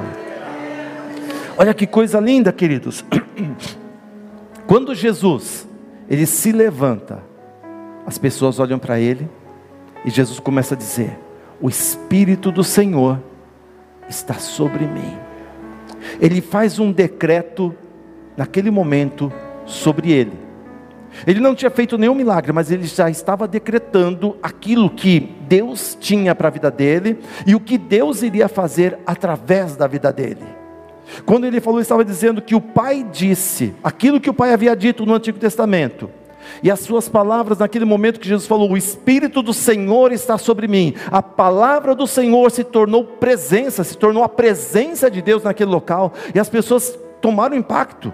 Olha 1.57 1.73
que 1.73 1.87
coisa 1.87 2.19
linda, 2.19 2.53
queridos. 2.53 3.05
Quando 4.67 4.93
Jesus 4.93 5.69
ele 6.11 6.27
se 6.27 6.51
levanta, 6.51 7.23
as 8.05 8.19
pessoas 8.19 8.59
olham 8.59 8.81
para 8.81 8.99
ele 8.99 9.31
e 10.05 10.11
Jesus 10.11 10.41
começa 10.41 10.75
a 10.75 10.79
dizer: 10.79 11.19
O 11.61 11.69
Espírito 11.69 12.51
do 12.51 12.65
Senhor 12.65 13.21
está 14.09 14.35
sobre 14.35 14.87
mim. 14.87 15.17
Ele 16.21 16.41
faz 16.41 16.79
um 16.79 16.91
decreto 16.91 17.75
naquele 18.37 18.71
momento 18.71 19.33
sobre 19.65 20.11
ele. 20.11 20.33
Ele 21.27 21.41
não 21.41 21.55
tinha 21.55 21.71
feito 21.71 21.99
nenhum 21.99 22.15
milagre, 22.15 22.53
mas 22.53 22.71
ele 22.71 22.87
já 22.87 23.11
estava 23.11 23.47
decretando 23.47 24.37
aquilo 24.43 24.89
que 24.89 25.21
Deus 25.47 25.97
tinha 26.01 26.35
para 26.35 26.49
a 26.49 26.51
vida 26.51 26.71
dele 26.71 27.19
e 27.47 27.55
o 27.55 27.61
que 27.61 27.77
Deus 27.77 28.23
iria 28.23 28.49
fazer 28.49 28.99
através 29.07 29.77
da 29.77 29.87
vida 29.87 30.13
dele. 30.13 30.45
Quando 31.27 31.45
ele 31.45 31.61
falou, 31.61 31.79
ele 31.79 31.83
estava 31.83 32.05
dizendo 32.05 32.41
que 32.41 32.55
o 32.55 32.61
Pai 32.61 33.07
disse 33.13 33.75
aquilo 33.85 34.21
que 34.21 34.31
o 34.31 34.35
Pai 34.35 34.53
havia 34.53 34.75
dito 34.75 35.05
no 35.05 35.15
Antigo 35.15 35.39
Testamento. 35.39 36.09
E 36.63 36.71
as 36.71 36.81
suas 36.81 37.09
palavras, 37.09 37.59
naquele 37.59 37.85
momento 37.85 38.21
que 38.21 38.29
Jesus 38.29 38.47
falou: 38.47 38.71
O 38.71 38.77
Espírito 38.77 39.43
do 39.43 39.53
Senhor 39.53 40.13
está 40.13 40.39
sobre 40.39 40.69
mim. 40.69 40.95
A 41.11 41.21
palavra 41.21 41.95
do 41.95 42.07
Senhor 42.07 42.51
se 42.51 42.63
tornou 42.63 43.05
presença, 43.05 43.83
se 43.83 43.97
tornou 43.97 44.23
a 44.23 44.29
presença 44.29 45.11
de 45.11 45.21
Deus 45.21 45.43
naquele 45.43 45.71
local. 45.71 46.13
E 46.35 46.39
as 46.39 46.49
pessoas 46.49 46.97
tomaram 47.21 47.57
impacto. 47.57 48.13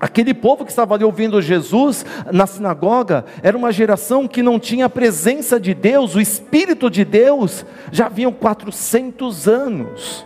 Aquele 0.00 0.32
povo 0.32 0.64
que 0.64 0.70
estava 0.70 0.94
ali 0.94 1.04
ouvindo 1.04 1.42
Jesus 1.42 2.06
na 2.32 2.46
sinagoga 2.46 3.26
era 3.42 3.54
uma 3.54 3.70
geração 3.70 4.26
que 4.26 4.42
não 4.42 4.58
tinha 4.58 4.86
a 4.86 4.90
presença 4.90 5.60
de 5.60 5.74
Deus, 5.74 6.14
o 6.14 6.20
Espírito 6.20 6.88
de 6.88 7.04
Deus, 7.04 7.66
já 7.92 8.06
haviam 8.06 8.32
400 8.32 9.46
anos. 9.46 10.24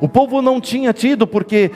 O 0.00 0.08
povo 0.08 0.42
não 0.42 0.60
tinha 0.60 0.92
tido, 0.92 1.24
porque 1.24 1.70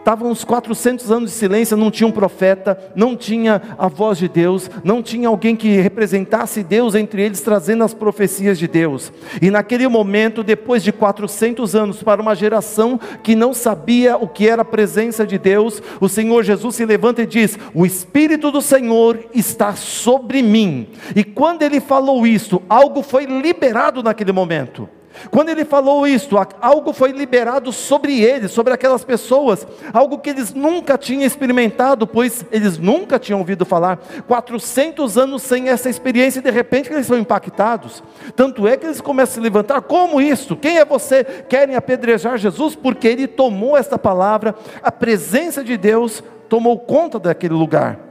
Estavam 0.00 0.30
uns 0.30 0.44
400 0.44 1.10
anos 1.12 1.30
de 1.30 1.36
silêncio, 1.36 1.76
não 1.76 1.90
tinha 1.90 2.08
um 2.08 2.10
profeta, 2.10 2.76
não 2.96 3.14
tinha 3.14 3.60
a 3.78 3.86
voz 3.86 4.16
de 4.16 4.28
Deus, 4.28 4.70
não 4.82 5.02
tinha 5.02 5.28
alguém 5.28 5.54
que 5.54 5.78
representasse 5.78 6.64
Deus 6.64 6.94
entre 6.94 7.22
eles, 7.22 7.42
trazendo 7.42 7.84
as 7.84 7.92
profecias 7.92 8.58
de 8.58 8.66
Deus. 8.66 9.12
E 9.42 9.50
naquele 9.50 9.86
momento, 9.88 10.42
depois 10.42 10.82
de 10.82 10.90
400 10.90 11.76
anos, 11.76 12.02
para 12.02 12.22
uma 12.22 12.34
geração 12.34 12.98
que 13.22 13.36
não 13.36 13.52
sabia 13.52 14.16
o 14.16 14.26
que 14.26 14.48
era 14.48 14.62
a 14.62 14.64
presença 14.64 15.26
de 15.26 15.38
Deus, 15.38 15.82
o 16.00 16.08
Senhor 16.08 16.42
Jesus 16.44 16.76
se 16.76 16.86
levanta 16.86 17.20
e 17.20 17.26
diz: 17.26 17.58
O 17.74 17.84
Espírito 17.84 18.50
do 18.50 18.62
Senhor 18.62 19.26
está 19.34 19.76
sobre 19.76 20.40
mim. 20.40 20.88
E 21.14 21.22
quando 21.22 21.60
ele 21.60 21.78
falou 21.78 22.26
isso, 22.26 22.62
algo 22.70 23.02
foi 23.02 23.26
liberado 23.26 24.02
naquele 24.02 24.32
momento. 24.32 24.88
Quando 25.30 25.48
ele 25.48 25.64
falou 25.64 26.06
isto, 26.06 26.36
algo 26.60 26.92
foi 26.92 27.12
liberado 27.12 27.72
sobre 27.72 28.20
eles, 28.20 28.50
sobre 28.50 28.72
aquelas 28.72 29.04
pessoas, 29.04 29.66
algo 29.92 30.18
que 30.18 30.30
eles 30.30 30.54
nunca 30.54 30.96
tinham 30.96 31.24
experimentado, 31.24 32.06
pois 32.06 32.44
eles 32.50 32.78
nunca 32.78 33.18
tinham 33.18 33.40
ouvido 33.40 33.64
falar. 33.64 33.98
400 34.26 35.18
anos 35.18 35.42
sem 35.42 35.68
essa 35.68 35.90
experiência 35.90 36.38
e 36.38 36.42
de 36.42 36.50
repente 36.50 36.92
eles 36.92 37.06
são 37.06 37.18
impactados. 37.18 38.02
Tanto 38.34 38.66
é 38.66 38.76
que 38.76 38.86
eles 38.86 39.00
começam 39.00 39.32
a 39.32 39.34
se 39.34 39.40
levantar: 39.40 39.82
como 39.82 40.20
isso? 40.20 40.56
Quem 40.56 40.78
é 40.78 40.84
você? 40.84 41.24
Querem 41.24 41.76
apedrejar 41.76 42.38
Jesus 42.38 42.74
porque 42.74 43.08
ele 43.08 43.26
tomou 43.26 43.76
esta 43.76 43.98
palavra, 43.98 44.54
a 44.82 44.92
presença 44.92 45.62
de 45.62 45.76
Deus 45.76 46.22
tomou 46.48 46.78
conta 46.78 47.18
daquele 47.18 47.54
lugar. 47.54 48.09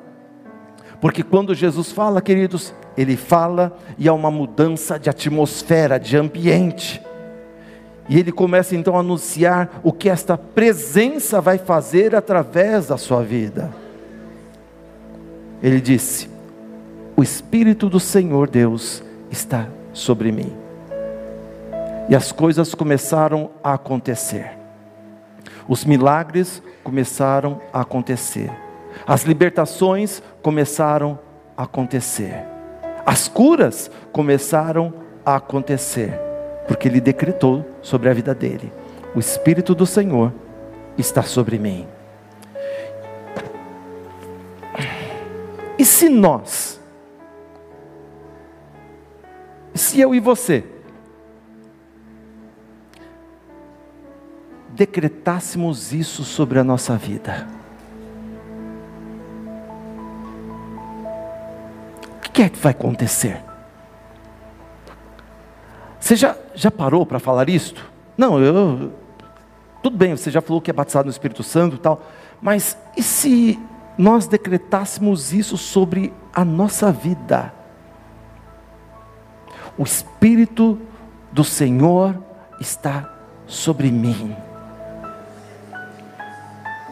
Porque 1.01 1.23
quando 1.23 1.55
Jesus 1.55 1.91
fala, 1.91 2.21
queridos, 2.21 2.73
ele 2.97 3.15
fala 3.15 3.77
e 3.97 4.09
há 4.09 4.13
uma 4.13 4.29
mudança 4.29 4.99
de 4.99 5.09
atmosfera, 5.09 5.97
de 5.97 6.17
ambiente. 6.17 7.01
E 8.09 8.19
ele 8.19 8.31
começa 8.31 8.75
então 8.75 8.97
a 8.97 8.99
anunciar 8.99 9.79
o 9.83 9.93
que 9.93 10.09
esta 10.09 10.37
presença 10.37 11.39
vai 11.39 11.57
fazer 11.57 12.15
através 12.15 12.87
da 12.87 12.97
sua 12.97 13.23
vida. 13.23 13.71
Ele 15.61 15.79
disse: 15.79 16.29
O 17.15 17.23
Espírito 17.23 17.87
do 17.87 17.99
Senhor 17.99 18.49
Deus 18.49 19.03
está 19.29 19.67
sobre 19.93 20.31
mim. 20.31 20.51
E 22.09 22.15
as 22.15 22.31
coisas 22.31 22.73
começaram 22.73 23.51
a 23.63 23.73
acontecer. 23.73 24.57
Os 25.67 25.85
milagres 25.85 26.63
começaram 26.83 27.61
a 27.71 27.81
acontecer. 27.81 28.51
As 29.05 29.23
libertações 29.23 30.21
começaram 30.41 31.19
a 31.57 31.63
acontecer. 31.63 32.45
As 33.05 33.27
curas 33.27 33.89
começaram 34.11 34.93
a 35.25 35.35
acontecer, 35.35 36.13
porque 36.67 36.87
ele 36.87 37.01
decretou 37.01 37.65
sobre 37.81 38.09
a 38.09 38.13
vida 38.13 38.35
dele: 38.35 38.71
o 39.15 39.19
Espírito 39.19 39.73
do 39.73 39.85
Senhor 39.85 40.31
está 40.97 41.23
sobre 41.23 41.57
mim. 41.57 41.87
E 45.77 45.85
se 45.85 46.09
nós, 46.09 46.79
se 49.73 49.99
eu 49.99 50.13
e 50.13 50.19
você, 50.19 50.65
decretássemos 54.69 55.93
isso 55.93 56.23
sobre 56.23 56.59
a 56.59 56.63
nossa 56.63 56.95
vida? 56.95 57.58
Que 62.31 62.41
é 62.43 62.49
que 62.49 62.59
vai 62.59 62.71
acontecer? 62.71 63.43
Você 65.99 66.15
já, 66.15 66.35
já 66.55 66.71
parou 66.71 67.05
para 67.05 67.19
falar 67.19 67.49
isto? 67.49 67.85
Não, 68.17 68.39
eu. 68.39 68.91
Tudo 69.83 69.97
bem, 69.97 70.15
você 70.15 70.29
já 70.31 70.41
falou 70.41 70.61
que 70.61 70.69
é 70.69 70.73
batizado 70.73 71.05
no 71.05 71.11
Espírito 71.11 71.43
Santo 71.43 71.75
e 71.75 71.79
tal, 71.79 72.01
mas 72.41 72.77
e 72.97 73.03
se 73.03 73.59
nós 73.97 74.27
decretássemos 74.27 75.33
isso 75.33 75.57
sobre 75.57 76.13
a 76.33 76.43
nossa 76.43 76.91
vida? 76.91 77.53
O 79.77 79.83
Espírito 79.83 80.79
do 81.31 81.43
Senhor 81.43 82.21
está 82.59 83.13
sobre 83.47 83.89
mim. 83.89 84.35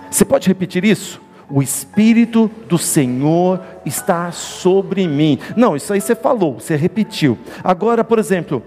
Você 0.09 0.23
pode 0.23 0.47
repetir 0.47 0.85
isso? 0.85 1.21
O 1.49 1.61
Espírito 1.61 2.51
do 2.67 2.77
Senhor 2.77 3.61
está 3.85 4.31
sobre 4.31 5.07
mim. 5.07 5.39
Não, 5.55 5.75
isso 5.75 5.93
aí 5.93 6.01
você 6.01 6.15
falou, 6.15 6.59
você 6.59 6.75
repetiu. 6.75 7.37
Agora, 7.63 8.03
por 8.03 8.19
exemplo, 8.19 8.61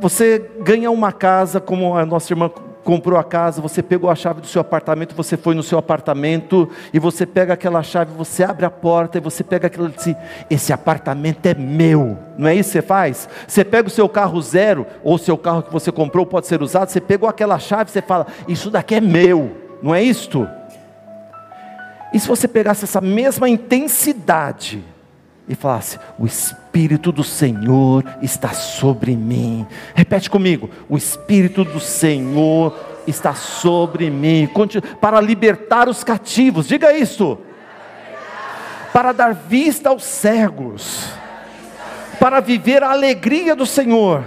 você 0.00 0.50
ganha 0.60 0.90
uma 0.90 1.12
casa, 1.12 1.60
como 1.60 1.96
a 1.96 2.06
nossa 2.06 2.32
irmã 2.32 2.50
comprou 2.84 3.18
a 3.18 3.24
casa, 3.24 3.62
você 3.62 3.82
pegou 3.82 4.10
a 4.10 4.14
chave 4.14 4.42
do 4.42 4.46
seu 4.46 4.60
apartamento, 4.60 5.14
você 5.14 5.36
foi 5.36 5.54
no 5.54 5.62
seu 5.62 5.78
apartamento 5.78 6.68
e 6.92 6.98
você 6.98 7.24
pega 7.24 7.54
aquela 7.54 7.82
chave, 7.82 8.12
você 8.14 8.44
abre 8.44 8.66
a 8.66 8.70
porta 8.70 9.16
e 9.16 9.20
você 9.20 9.42
pega 9.42 9.66
aquilo 9.66 9.88
e 9.88 9.92
diz: 9.92 10.14
esse 10.50 10.72
apartamento 10.72 11.46
é 11.46 11.54
meu. 11.54 12.18
Não 12.36 12.46
é 12.46 12.54
isso 12.54 12.70
que 12.70 12.78
você 12.78 12.82
faz? 12.82 13.28
Você 13.48 13.64
pega 13.64 13.88
o 13.88 13.90
seu 13.90 14.08
carro 14.08 14.40
zero 14.40 14.86
ou 15.02 15.14
o 15.14 15.18
seu 15.18 15.38
carro 15.38 15.62
que 15.62 15.72
você 15.72 15.90
comprou 15.90 16.26
pode 16.26 16.46
ser 16.46 16.62
usado, 16.62 16.90
você 16.90 17.00
pegou 17.00 17.28
aquela 17.28 17.58
chave, 17.58 17.90
você 17.90 18.02
fala: 18.02 18.26
isso 18.46 18.70
daqui 18.70 18.94
é 18.94 19.00
meu. 19.00 19.64
Não 19.82 19.94
é 19.94 20.02
isto? 20.02 20.48
E 22.14 22.20
se 22.20 22.28
você 22.28 22.46
pegasse 22.46 22.84
essa 22.84 23.00
mesma 23.00 23.48
intensidade 23.48 24.84
e 25.48 25.54
falasse: 25.56 25.98
O 26.16 26.24
Espírito 26.24 27.10
do 27.10 27.24
Senhor 27.24 28.04
está 28.22 28.50
sobre 28.50 29.16
mim. 29.16 29.66
Repete 29.96 30.30
comigo: 30.30 30.70
O 30.88 30.96
Espírito 30.96 31.64
do 31.64 31.80
Senhor 31.80 32.72
está 33.04 33.34
sobre 33.34 34.10
mim. 34.10 34.48
Para 35.00 35.20
libertar 35.20 35.88
os 35.88 36.04
cativos, 36.04 36.68
diga 36.68 36.96
isso. 36.96 37.36
Para 38.92 39.10
dar 39.10 39.34
vista 39.34 39.88
aos 39.88 40.04
cegos. 40.04 41.08
Para 42.20 42.38
viver 42.38 42.84
a 42.84 42.92
alegria 42.92 43.56
do 43.56 43.66
Senhor. 43.66 44.24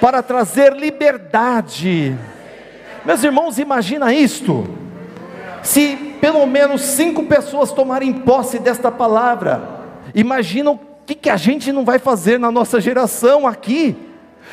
Para 0.00 0.22
trazer 0.22 0.76
liberdade. 0.76 2.16
Meus 3.04 3.24
irmãos, 3.24 3.58
imagina 3.58 4.14
isto. 4.14 4.64
Se 5.60 6.11
pelo 6.22 6.46
menos 6.46 6.82
cinco 6.82 7.24
pessoas 7.24 7.72
tomarem 7.72 8.12
posse 8.12 8.60
desta 8.60 8.92
palavra, 8.92 9.60
imagina 10.14 10.70
o 10.70 10.78
que, 11.04 11.16
que 11.16 11.28
a 11.28 11.36
gente 11.36 11.72
não 11.72 11.84
vai 11.84 11.98
fazer 11.98 12.38
na 12.38 12.48
nossa 12.48 12.80
geração 12.80 13.44
aqui. 13.44 13.96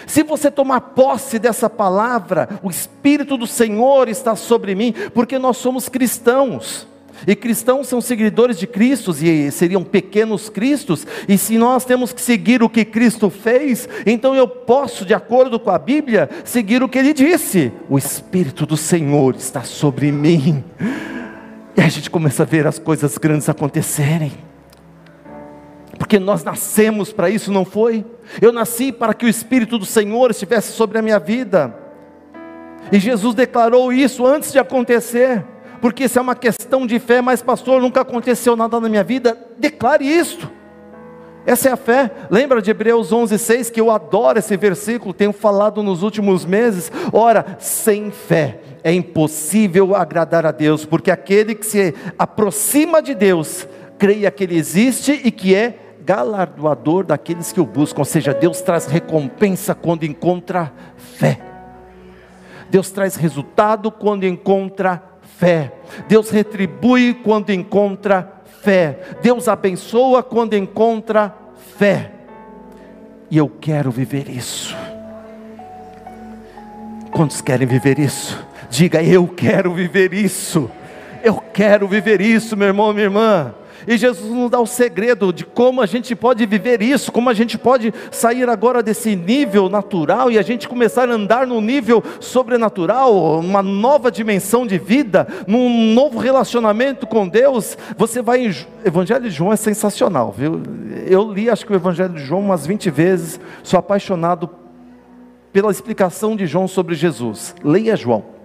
Se 0.08 0.24
você 0.24 0.50
tomar 0.50 0.82
posse 0.82 1.38
dessa 1.38 1.70
palavra, 1.70 2.60
o 2.64 2.72
Espírito 2.72 3.38
do 3.38 3.46
Senhor 3.46 4.10
está 4.10 4.36
sobre 4.36 4.74
mim, 4.74 4.96
porque 5.14 5.38
nós 5.38 5.58
somos 5.58 5.88
cristãos. 5.88 6.88
E 7.28 7.36
cristãos 7.36 7.88
são 7.88 8.02
seguidores 8.02 8.58
de 8.58 8.66
Cristo 8.66 9.16
e 9.22 9.52
seriam 9.52 9.84
pequenos 9.84 10.50
cristos, 10.50 11.06
e 11.28 11.38
se 11.38 11.56
nós 11.60 11.86
temos 11.86 12.12
que 12.12 12.22
seguir 12.22 12.64
o 12.64 12.70
que 12.70 12.84
Cristo 12.84 13.30
fez, 13.30 13.88
então 14.08 14.34
eu 14.34 14.48
posso, 14.48 15.06
de 15.06 15.14
acordo 15.14 15.60
com 15.60 15.70
a 15.70 15.78
Bíblia, 15.78 16.32
seguir 16.44 16.82
o 16.82 16.90
que 16.90 16.98
ele 16.98 17.14
disse: 17.14 17.72
O 17.88 17.96
Espírito 17.96 18.66
do 18.66 18.76
Senhor 18.76 19.36
está 19.36 19.62
sobre 19.62 20.12
mim. 20.12 20.64
E 21.80 21.82
a 21.82 21.88
gente 21.88 22.10
começa 22.10 22.44
a 22.44 22.46
ver 22.46 22.68
as 22.68 22.78
coisas 22.78 23.18
grandes 23.18 23.48
acontecerem. 23.48 24.34
Porque 25.98 26.20
nós 26.20 26.44
nascemos 26.44 27.14
para 27.14 27.30
isso, 27.30 27.54
não 27.54 27.64
foi? 27.64 28.06
Eu 28.42 28.52
nasci 28.52 28.92
para 28.92 29.14
que 29.14 29.26
o 29.26 29.30
Espírito 29.30 29.78
do 29.78 29.86
Senhor 29.86 30.30
estivesse 30.30 30.74
sobre 30.74 30.98
a 30.98 31.02
minha 31.02 31.18
vida. 31.20 31.74
E 32.92 33.00
Jesus 33.00 33.34
declarou 33.34 33.94
isso 33.94 34.26
antes 34.26 34.52
de 34.52 34.60
acontecer. 34.60 35.46
Porque 35.80 36.04
isso 36.04 36.20
é 36.20 36.22
uma 36.22 36.36
questão 36.36 36.86
de 36.86 37.00
fé, 37.00 37.22
mas 37.22 37.42
pastor, 37.42 37.82
nunca 37.82 38.02
aconteceu 38.02 38.58
nada 38.58 38.78
na 38.78 38.90
minha 38.90 39.04
vida. 39.04 39.38
Declare 39.58 40.06
isto. 40.06 40.52
Essa 41.46 41.70
é 41.70 41.72
a 41.72 41.78
fé. 41.78 42.12
Lembra 42.30 42.62
de 42.62 42.72
Hebreus 42.72 43.14
11:6 43.14 43.70
que 43.70 43.80
eu 43.80 43.90
adoro 43.90 44.38
esse 44.38 44.58
versículo, 44.58 45.14
tenho 45.14 45.32
falado 45.32 45.82
nos 45.82 46.04
últimos 46.04 46.44
meses. 46.44 46.92
Ora, 47.14 47.56
sem 47.58 48.12
fé 48.12 48.60
é 48.84 48.94
impossível 48.94 49.96
agradar 49.96 50.46
a 50.46 50.52
Deus, 50.52 50.86
porque 50.86 51.12
aquele 51.12 51.56
que 51.56 51.66
se 51.66 51.94
aproxima 52.18 53.02
de 53.02 53.14
Deus, 53.14 53.68
creia 53.98 54.32
que 54.32 54.44
Ele 54.44 54.58
existe 54.58 55.12
e 55.24 55.32
que 55.32 55.54
é 55.54 55.78
galardoador 56.04 57.06
daqueles 57.06 57.52
que 57.52 57.62
o 57.62 57.66
buscam, 57.66 58.02
ou 58.02 58.06
seja, 58.06 58.34
Deus 58.34 58.62
traz 58.62 58.86
recompensa 58.88 59.76
quando 59.76 60.04
encontra 60.04 60.74
fé. 60.98 61.40
Deus 62.70 62.90
traz 62.92 63.16
resultado 63.16 63.92
quando 63.92 64.26
encontra 64.26 65.04
fé. 65.38 65.72
Deus 66.08 66.30
retribui 66.30 67.14
quando 67.14 67.52
encontra 67.52 68.42
fé. 68.62 69.00
Deus 69.22 69.48
abençoa 69.48 70.22
quando 70.22 70.56
encontra 70.56 71.36
fé. 71.78 72.12
E 73.30 73.38
eu 73.38 73.50
quero 73.50 73.92
viver 73.92 74.30
isso. 74.30 74.76
Quantos 77.12 77.42
querem 77.42 77.68
viver 77.68 78.00
isso? 78.00 78.49
Diga, 78.70 79.02
eu 79.04 79.28
quero 79.28 79.74
viver 79.74 80.14
isso. 80.14 80.70
Eu 81.24 81.36
quero 81.36 81.88
viver 81.88 82.22
isso, 82.22 82.56
meu 82.56 82.68
irmão, 82.68 82.94
minha 82.94 83.06
irmã. 83.06 83.54
E 83.88 83.98
Jesus 83.98 84.32
nos 84.32 84.52
dá 84.52 84.60
o 84.60 84.66
segredo 84.66 85.32
de 85.32 85.46
como 85.46 85.82
a 85.82 85.86
gente 85.86 86.16
pode 86.16 86.46
viver 86.46 86.82
isso, 86.82 87.12
como 87.12 87.30
a 87.30 87.34
gente 87.34 87.58
pode 87.58 87.94
sair 88.12 88.48
agora 88.48 88.84
desse 88.84 89.16
nível 89.16 89.70
natural 89.70 90.32
e 90.32 90.38
a 90.38 90.42
gente 90.42 90.68
começar 90.68 91.10
a 91.10 91.14
andar 91.14 91.48
num 91.48 91.62
nível 91.62 92.04
sobrenatural, 92.20 93.40
uma 93.40 93.64
nova 93.64 94.12
dimensão 94.12 94.68
de 94.68 94.78
vida, 94.78 95.28
num 95.48 95.94
novo 95.94 96.20
relacionamento 96.20 97.08
com 97.08 97.28
Deus. 97.28 97.78
Você 97.98 98.22
vai 98.22 98.46
em 98.46 98.56
Evangelho 98.86 99.24
de 99.24 99.32
João 99.32 99.54
é 99.54 99.56
sensacional, 99.56 100.34
viu? 100.38 100.62
Eu 101.08 101.32
li 101.32 101.50
acho 101.50 101.66
que 101.66 101.72
o 101.74 101.76
Evangelho 101.76 102.14
de 102.14 102.24
João 102.24 102.42
umas 102.42 102.68
20 102.68 102.90
vezes, 102.90 103.40
sou 103.64 103.80
apaixonado 103.80 104.50
pela 105.52 105.72
explicação 105.72 106.36
de 106.36 106.46
João 106.46 106.68
sobre 106.68 106.96
Jesus. 106.96 107.56
Leia 107.64 107.96
João. 107.96 108.39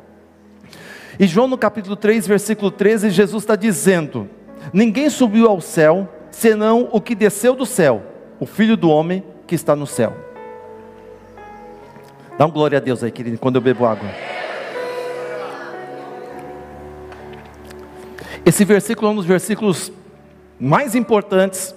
E 1.18 1.26
João 1.26 1.46
no 1.46 1.56
capítulo 1.56 1.94
3, 1.96 2.26
versículo 2.26 2.70
13, 2.70 3.10
Jesus 3.10 3.42
está 3.42 3.54
dizendo: 3.54 4.28
Ninguém 4.72 5.08
subiu 5.08 5.48
ao 5.48 5.60
céu, 5.60 6.08
senão 6.30 6.88
o 6.90 7.00
que 7.00 7.14
desceu 7.14 7.54
do 7.54 7.64
céu, 7.64 8.02
o 8.40 8.46
Filho 8.46 8.76
do 8.76 8.88
homem 8.90 9.22
que 9.46 9.54
está 9.54 9.76
no 9.76 9.86
céu. 9.86 10.12
Dá 12.36 12.46
um 12.46 12.50
glória 12.50 12.78
a 12.78 12.80
Deus 12.80 13.02
aí, 13.04 13.12
querido, 13.12 13.38
quando 13.38 13.56
eu 13.56 13.60
bebo 13.62 13.86
água. 13.86 14.08
Esse 18.44 18.64
versículo 18.64 19.08
é 19.08 19.10
um 19.12 19.16
dos 19.16 19.24
versículos 19.24 19.92
mais 20.58 20.94
importantes, 20.94 21.74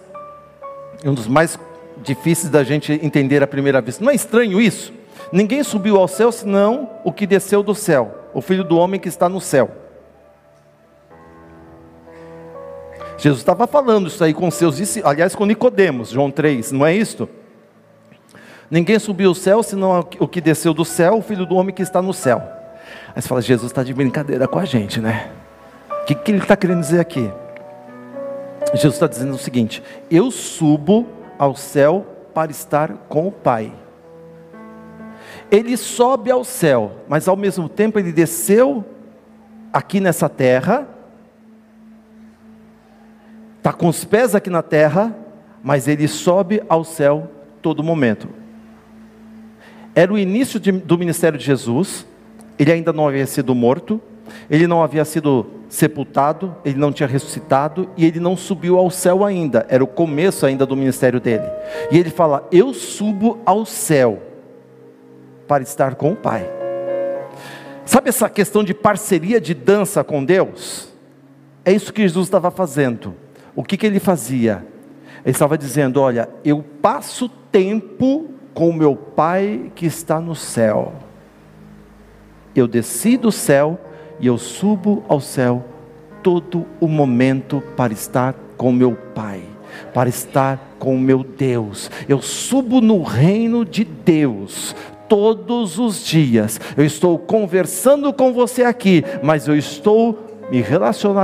um 1.05 1.13
dos 1.13 1.27
mais 1.27 1.59
difíceis 2.03 2.49
da 2.49 2.63
gente 2.63 2.91
entender 3.03 3.43
à 3.43 3.47
primeira 3.47 3.81
vista. 3.81 4.03
Não 4.03 4.11
é 4.11 4.15
estranho 4.15 4.59
isso? 4.59 4.91
Ninguém 5.31 5.63
subiu 5.63 5.97
ao 5.97 6.07
céu 6.07 6.31
senão 6.31 6.89
o 7.03 7.11
que 7.11 7.27
desceu 7.27 7.61
do 7.61 7.75
céu, 7.75 8.26
o 8.37 8.41
Filho 8.41 8.63
do 8.63 8.77
homem 8.77 8.99
que 8.99 9.09
está 9.09 9.27
no 9.27 9.41
céu. 9.41 9.71
Jesus 13.17 13.39
estava 13.39 13.65
falando 13.65 14.09
isso 14.09 14.23
aí 14.23 14.31
com 14.31 14.51
seus 14.51 14.77
discípulos, 14.77 15.11
aliás, 15.11 15.33
com 15.33 15.43
Nicodemos, 15.43 16.11
João 16.11 16.29
3, 16.29 16.71
não 16.71 16.85
é 16.85 16.93
isto? 16.93 17.27
Ninguém 18.69 18.99
subiu 18.99 19.29
ao 19.29 19.33
céu, 19.33 19.63
senão 19.63 20.07
o 20.19 20.27
que 20.27 20.39
desceu 20.39 20.71
do 20.71 20.85
céu, 20.85 21.17
o 21.17 21.21
filho 21.23 21.47
do 21.47 21.55
homem 21.55 21.73
que 21.73 21.81
está 21.81 21.99
no 21.99 22.13
céu. 22.13 22.43
Aí 23.15 23.19
você 23.19 23.27
fala, 23.27 23.41
Jesus 23.41 23.71
está 23.71 23.81
de 23.81 23.91
brincadeira 23.91 24.47
com 24.47 24.59
a 24.59 24.65
gente, 24.65 25.01
né? 25.01 25.31
O 26.03 26.05
que, 26.05 26.13
que 26.13 26.29
ele 26.29 26.37
está 26.37 26.55
querendo 26.55 26.81
dizer 26.81 26.99
aqui? 26.99 27.31
Jesus 28.75 28.93
está 28.93 29.07
dizendo 29.07 29.33
o 29.33 29.39
seguinte: 29.39 29.81
eu 30.11 30.29
subo 30.29 31.07
ao 31.39 31.55
céu 31.55 32.05
para 32.35 32.51
estar 32.51 32.93
com 33.09 33.27
o 33.27 33.31
Pai. 33.31 33.73
Ele 35.49 35.77
sobe 35.77 36.29
ao 36.29 36.43
céu, 36.43 37.03
mas 37.07 37.27
ao 37.27 37.35
mesmo 37.35 37.69
tempo 37.69 37.97
ele 37.97 38.11
desceu 38.11 38.83
aqui 39.71 39.99
nessa 39.99 40.27
terra 40.27 40.87
está 43.67 43.73
com 43.73 43.89
os 43.89 44.05
pés 44.05 44.33
aqui 44.33 44.49
na 44.49 44.61
terra, 44.61 45.13
mas 45.61 45.89
ele 45.89 46.07
sobe 46.07 46.63
ao 46.69 46.85
céu 46.85 47.29
todo 47.61 47.83
momento. 47.83 48.29
Era 49.93 50.13
o 50.13 50.17
início 50.17 50.57
de, 50.57 50.71
do 50.71 50.97
ministério 50.97 51.37
de 51.37 51.43
Jesus, 51.43 52.07
ele 52.57 52.71
ainda 52.71 52.93
não 52.93 53.05
havia 53.05 53.25
sido 53.25 53.53
morto, 53.53 53.99
ele 54.49 54.67
não 54.67 54.81
havia 54.81 55.03
sido 55.03 55.45
sepultado, 55.67 56.55
ele 56.63 56.77
não 56.77 56.93
tinha 56.93 57.07
ressuscitado 57.07 57.89
e 57.97 58.05
ele 58.05 58.21
não 58.21 58.37
subiu 58.37 58.77
ao 58.77 58.89
céu 58.89 59.25
ainda, 59.25 59.65
era 59.67 59.83
o 59.83 59.87
começo 59.87 60.45
ainda 60.45 60.65
do 60.65 60.77
ministério 60.77 61.19
dele. 61.19 61.43
E 61.91 61.97
ele 61.97 62.09
fala: 62.09 62.47
Eu 62.49 62.73
subo 62.73 63.39
ao 63.45 63.65
céu 63.65 64.21
para 65.47 65.63
estar 65.63 65.95
com 65.95 66.11
o 66.11 66.15
Pai. 66.15 66.49
Sabe 67.85 68.09
essa 68.09 68.29
questão 68.29 68.63
de 68.63 68.73
parceria 68.73 69.39
de 69.39 69.53
dança 69.53 70.03
com 70.03 70.23
Deus? 70.23 70.89
É 71.63 71.71
isso 71.71 71.93
que 71.93 72.01
Jesus 72.01 72.27
estava 72.27 72.51
fazendo 72.51 73.15
o 73.57 73.63
que, 73.63 73.75
que 73.75 73.87
ele 73.87 73.99
fazia? 73.99 74.63
Ele 75.25 75.31
estava 75.31 75.57
dizendo: 75.57 75.99
Olha, 75.99 76.29
eu 76.45 76.63
passo 76.79 77.27
tempo 77.27 78.29
com 78.53 78.69
o 78.69 78.73
meu 78.73 78.95
Pai 78.95 79.71
que 79.73 79.87
está 79.87 80.21
no 80.21 80.35
céu. 80.35 80.93
Eu 82.55 82.67
desci 82.67 83.17
do 83.17 83.31
céu 83.31 83.79
e 84.19 84.27
eu 84.27 84.37
subo 84.37 85.03
ao 85.07 85.19
céu 85.19 85.65
todo 86.21 86.67
o 86.79 86.87
momento 86.87 87.61
para 87.75 87.91
estar 87.91 88.35
com 88.55 88.71
meu 88.71 88.95
Pai, 89.15 89.41
para 89.91 90.07
estar 90.07 90.75
com 90.77 90.95
o 90.95 90.99
meu 90.99 91.23
Deus. 91.23 91.89
Eu 92.07 92.21
subo 92.21 92.79
no 92.79 93.01
reino 93.01 93.65
de 93.65 93.83
Deus 93.83 94.75
todos 95.07 95.79
os 95.79 96.05
dias. 96.05 96.59
Eu 96.75 96.85
estou 96.85 97.17
conversando 97.17 98.11
com 98.13 98.33
você 98.33 98.63
aqui, 98.63 99.03
mas 99.23 99.47
eu 99.47 99.55
estou 99.55 100.27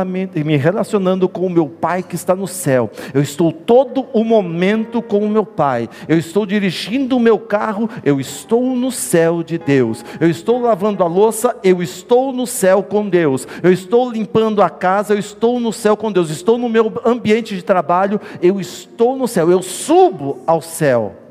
me, 0.05 0.43
me 0.43 0.57
relacionando 0.57 1.29
com 1.29 1.45
o 1.45 1.49
meu 1.49 1.67
Pai 1.67 2.03
que 2.03 2.15
está 2.15 2.35
no 2.35 2.47
céu. 2.47 2.89
Eu 3.13 3.21
estou 3.21 3.51
todo 3.51 4.05
o 4.13 4.23
momento 4.23 5.01
com 5.01 5.19
o 5.19 5.29
meu 5.29 5.45
Pai. 5.45 5.89
Eu 6.07 6.17
estou 6.17 6.45
dirigindo 6.45 7.17
o 7.17 7.19
meu 7.19 7.39
carro, 7.39 7.89
eu 8.03 8.19
estou 8.19 8.75
no 8.75 8.91
céu 8.91 9.43
de 9.43 9.57
Deus. 9.57 10.03
Eu 10.19 10.29
estou 10.29 10.61
lavando 10.61 11.03
a 11.03 11.07
louça, 11.07 11.55
eu 11.63 11.81
estou 11.81 12.33
no 12.33 12.45
céu 12.45 12.83
com 12.83 13.07
Deus. 13.07 13.47
Eu 13.61 13.71
estou 13.71 14.11
limpando 14.11 14.61
a 14.61 14.69
casa, 14.69 15.13
eu 15.13 15.19
estou 15.19 15.59
no 15.59 15.71
céu 15.71 15.95
com 15.95 16.11
Deus. 16.11 16.29
Estou 16.29 16.57
no 16.57 16.69
meu 16.69 16.91
ambiente 17.05 17.55
de 17.55 17.63
trabalho, 17.63 18.19
eu 18.41 18.59
estou 18.59 19.15
no 19.15 19.27
céu. 19.27 19.49
Eu 19.49 19.61
subo 19.61 20.39
ao 20.45 20.61
céu. 20.61 21.22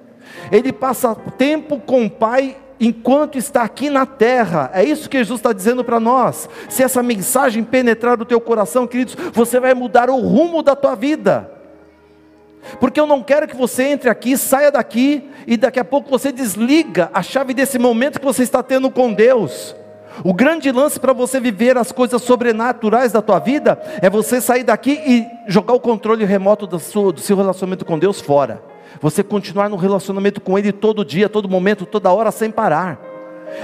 Ele 0.51 0.73
passa 0.73 1.15
tempo 1.15 1.79
com 1.79 2.07
o 2.07 2.11
Pai 2.11 2.57
enquanto 2.83 3.39
está 3.39 3.63
aqui 3.63 3.89
na 3.89 4.05
terra. 4.05 4.69
É 4.75 4.83
isso 4.83 5.09
que 5.09 5.17
Jesus 5.17 5.39
está 5.39 5.53
dizendo 5.53 5.85
para 5.85 6.01
nós. 6.01 6.49
Se 6.69 6.83
essa 6.83 7.01
mensagem 7.01 7.63
penetrar 7.63 8.19
no 8.19 8.25
teu 8.25 8.41
coração, 8.41 8.89
queridos, 8.89 9.17
você 9.33 9.61
vai 9.61 9.73
mudar 9.73 10.11
o 10.11 10.17
rumo 10.17 10.63
da 10.63 10.75
tua 10.75 10.97
vida. 10.97 11.49
Porque 12.81 12.99
eu 12.99 13.07
não 13.07 13.23
quero 13.23 13.47
que 13.47 13.57
você 13.57 13.85
entre 13.85 14.11
aqui, 14.11 14.37
saia 14.37 14.71
daqui 14.71 15.31
e 15.47 15.57
daqui 15.57 15.79
a 15.79 15.85
pouco 15.85 16.11
você 16.11 16.33
desliga 16.33 17.09
a 17.15 17.23
chave 17.23 17.55
desse 17.55 17.79
momento 17.79 18.19
que 18.19 18.27
você 18.27 18.43
está 18.43 18.63
tendo 18.63 18.91
com 18.91 19.13
Deus. 19.13 19.77
O 20.25 20.35
grande 20.35 20.71
lance 20.71 20.99
para 20.99 21.13
você 21.13 21.41
viver 21.41 21.79
as 21.79 21.91
coisas 21.91 22.21
sobrenaturais 22.23 23.13
da 23.13 23.23
tua 23.23 23.39
vida 23.39 23.81
é 24.01 24.11
você 24.11 24.41
sair 24.41 24.63
daqui 24.63 25.01
e 25.07 25.27
jogar 25.47 25.73
o 25.73 25.81
controle 25.81 26.25
remoto 26.25 26.67
do 26.67 26.79
seu, 26.79 27.13
do 27.13 27.21
seu 27.21 27.37
relacionamento 27.37 27.85
com 27.85 27.99
Deus 27.99 28.21
fora 28.21 28.72
você 29.01 29.23
continuar 29.23 29.69
no 29.69 29.77
relacionamento 29.77 30.41
com 30.41 30.59
Ele 30.59 30.73
todo 30.73 31.05
dia, 31.05 31.29
todo 31.29 31.49
momento, 31.49 31.87
toda 31.87 32.13
hora, 32.13 32.31
sem 32.31 32.51
parar. 32.51 33.01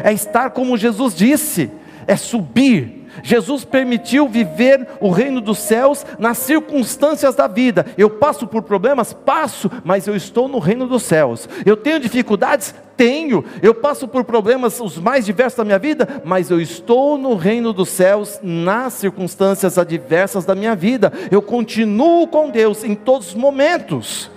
É 0.03 0.13
estar 0.13 0.51
como 0.51 0.77
Jesus 0.77 1.15
disse, 1.15 1.71
é 2.07 2.17
subir. 2.17 2.99
Jesus 3.23 3.65
permitiu 3.65 4.29
viver 4.29 4.87
o 5.01 5.11
reino 5.11 5.41
dos 5.41 5.59
céus 5.59 6.07
nas 6.19 6.39
circunstâncias 6.39 7.35
da 7.35 7.47
vida. 7.47 7.87
Eu 7.97 8.11
passo 8.11 8.47
por 8.47 8.63
problemas? 8.63 9.13
Passo, 9.13 9.71
mas 9.85 10.07
eu 10.07 10.15
estou 10.15 10.47
no 10.47 10.59
reino 10.59 10.87
dos 10.87 11.03
céus. 11.03 11.49
Eu 11.67 11.77
tenho 11.77 11.99
dificuldades? 11.99 12.75
Tenho. 12.97 13.45
Eu 13.63 13.75
passo 13.75 14.07
por 14.07 14.25
problemas 14.25 14.81
os 14.81 14.99
mais 14.99 15.25
diversos 15.25 15.57
da 15.57 15.65
minha 15.65 15.79
vida, 15.79 16.23
mas 16.25 16.51
eu 16.51 16.61
estou 16.61 17.19
no 17.19 17.35
reino 17.35 17.73
dos 17.73 17.89
céus 17.89 18.39
nas 18.43 18.93
circunstâncias 18.95 19.79
adversas 19.79 20.45
da 20.45 20.55
minha 20.55 20.77
vida. 20.77 21.13
Eu 21.31 21.43
continuo 21.43 22.27
com 22.29 22.51
Deus 22.51 22.85
em 22.85 22.95
todos 22.95 23.29
os 23.29 23.35
momentos 23.35 24.31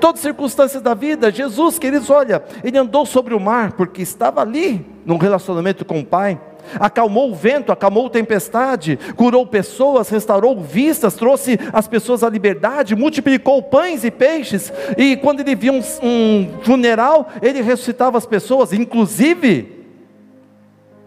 todas 0.00 0.20
as 0.20 0.22
circunstâncias 0.22 0.82
da 0.82 0.94
vida. 0.94 1.30
Jesus, 1.30 1.78
queridos, 1.78 2.10
olha, 2.10 2.42
ele 2.64 2.78
andou 2.78 3.04
sobre 3.04 3.34
o 3.34 3.40
mar 3.40 3.72
porque 3.72 4.02
estava 4.02 4.40
ali 4.40 4.84
num 5.04 5.18
relacionamento 5.18 5.84
com 5.84 6.00
o 6.00 6.04
Pai. 6.04 6.40
Acalmou 6.78 7.30
o 7.30 7.34
vento, 7.34 7.72
acalmou 7.72 8.06
a 8.06 8.10
tempestade, 8.10 8.98
curou 9.16 9.46
pessoas, 9.46 10.08
restaurou 10.08 10.60
vistas, 10.60 11.14
trouxe 11.14 11.58
as 11.72 11.88
pessoas 11.88 12.22
à 12.22 12.28
liberdade, 12.28 12.94
multiplicou 12.94 13.62
pães 13.62 14.04
e 14.04 14.10
peixes. 14.10 14.72
E 14.96 15.16
quando 15.16 15.40
ele 15.40 15.54
via 15.54 15.72
um, 15.72 15.82
um 16.02 16.48
funeral, 16.62 17.28
ele 17.42 17.62
ressuscitava 17.62 18.18
as 18.18 18.26
pessoas, 18.26 18.72
inclusive, 18.72 19.86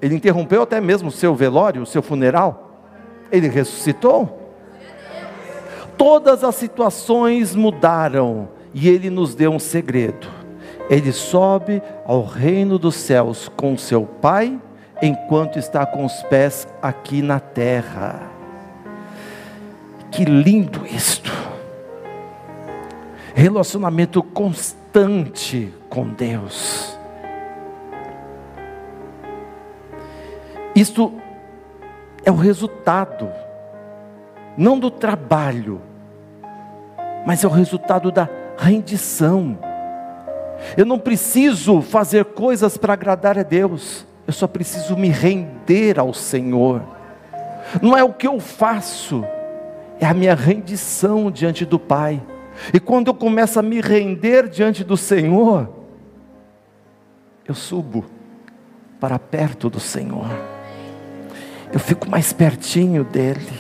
ele 0.01 0.15
interrompeu 0.15 0.63
até 0.63 0.82
mesmo 0.82 1.10
o 1.10 1.12
seu 1.12 1.34
velório, 1.34 1.82
o 1.82 1.86
seu 1.86 2.01
funeral. 2.01 2.82
Ele 3.32 3.47
ressuscitou. 3.47 4.41
Todas 5.97 6.43
as 6.43 6.56
situações 6.56 7.56
mudaram 7.56 8.49
e 8.73 8.89
ele 8.89 9.09
nos 9.09 9.36
deu 9.36 9.51
um 9.51 9.59
segredo. 9.59 10.27
Ele 10.89 11.12
sobe 11.12 11.81
ao 12.05 12.23
reino 12.25 12.77
dos 12.77 12.95
céus 12.95 13.49
com 13.55 13.77
seu 13.77 14.05
Pai, 14.05 14.59
enquanto 15.01 15.57
está 15.59 15.86
com 15.86 16.05
os 16.05 16.23
pés 16.23 16.67
aqui 16.81 17.21
na 17.21 17.39
terra. 17.39 18.21
Que 20.12 20.25
lindo 20.25 20.86
isto! 20.86 21.31
Relacionamento 23.33 24.21
constante 24.21 25.73
com 25.89 26.07
Deus. 26.07 26.97
Isto 30.75 31.13
é 32.25 32.31
o 32.31 32.36
resultado, 32.36 33.29
não 34.57 34.79
do 34.79 34.89
trabalho, 34.89 35.81
mas 37.25 37.43
é 37.43 37.47
o 37.47 37.51
resultado 37.51 38.12
da 38.12 38.25
rendição. 38.57 39.57
Eu 40.77 40.85
não 40.85 40.97
preciso 40.97 41.81
fazer 41.81 42.25
coisas 42.25 42.77
para 42.77 42.93
agradar 42.93 43.37
a 43.37 43.43
Deus. 43.43 44.05
eu 44.25 44.33
só 44.33 44.47
preciso 44.47 44.95
me 44.95 45.09
render 45.09 45.99
ao 45.99 46.13
Senhor. 46.13 46.81
Não 47.81 47.97
é 47.97 48.03
o 48.03 48.13
que 48.13 48.27
eu 48.27 48.39
faço, 48.39 49.25
é 49.99 50.05
a 50.05 50.13
minha 50.13 50.35
rendição 50.35 51.29
diante 51.31 51.65
do 51.65 51.79
Pai. 51.79 52.21
E 52.73 52.79
quando 52.79 53.07
eu 53.07 53.13
começo 53.13 53.59
a 53.59 53.63
me 53.63 53.81
render 53.81 54.47
diante 54.47 54.83
do 54.83 54.95
Senhor, 54.95 55.69
eu 57.45 57.55
subo 57.55 58.05
para 58.99 59.19
perto 59.19 59.69
do 59.69 59.79
Senhor. 59.79 60.27
Eu 61.71 61.79
fico 61.79 62.09
mais 62.09 62.31
pertinho 62.31 63.03
dele. 63.03 63.59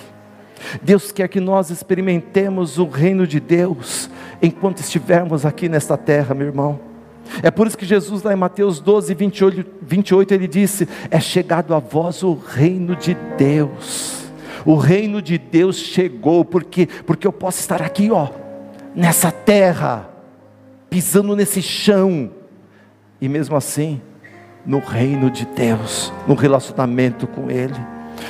Deus 0.81 1.11
quer 1.11 1.27
que 1.27 1.39
nós 1.39 1.69
experimentemos 1.69 2.77
o 2.77 2.87
reino 2.87 3.27
de 3.27 3.39
Deus 3.39 4.09
enquanto 4.43 4.79
estivermos 4.79 5.45
aqui 5.45 5.69
nesta 5.69 5.97
terra, 5.97 6.35
meu 6.35 6.47
irmão. 6.47 6.79
É 7.41 7.49
por 7.49 7.65
isso 7.65 7.77
que 7.77 7.85
Jesus, 7.85 8.21
lá 8.21 8.33
em 8.33 8.35
Mateus 8.35 8.81
12, 8.81 9.13
28, 9.13 9.65
28 9.81 10.33
ele 10.33 10.47
disse: 10.47 10.87
É 11.09 11.19
chegado 11.19 11.73
a 11.73 11.79
vós 11.79 12.21
o 12.21 12.33
reino 12.33 12.95
de 12.95 13.15
Deus. 13.37 14.23
O 14.65 14.75
reino 14.75 15.21
de 15.21 15.37
Deus 15.37 15.77
chegou, 15.77 16.43
porque, 16.43 16.87
porque 17.05 17.25
eu 17.25 17.33
posso 17.33 17.59
estar 17.59 17.81
aqui, 17.81 18.11
ó, 18.11 18.29
nessa 18.95 19.31
terra, 19.31 20.09
pisando 20.89 21.35
nesse 21.35 21.61
chão, 21.61 22.31
e 23.19 23.27
mesmo 23.27 23.55
assim, 23.55 24.01
no 24.65 24.79
reino 24.79 25.29
de 25.29 25.45
Deus, 25.45 26.13
no 26.27 26.35
relacionamento 26.35 27.27
com 27.27 27.49
Ele. 27.49 27.75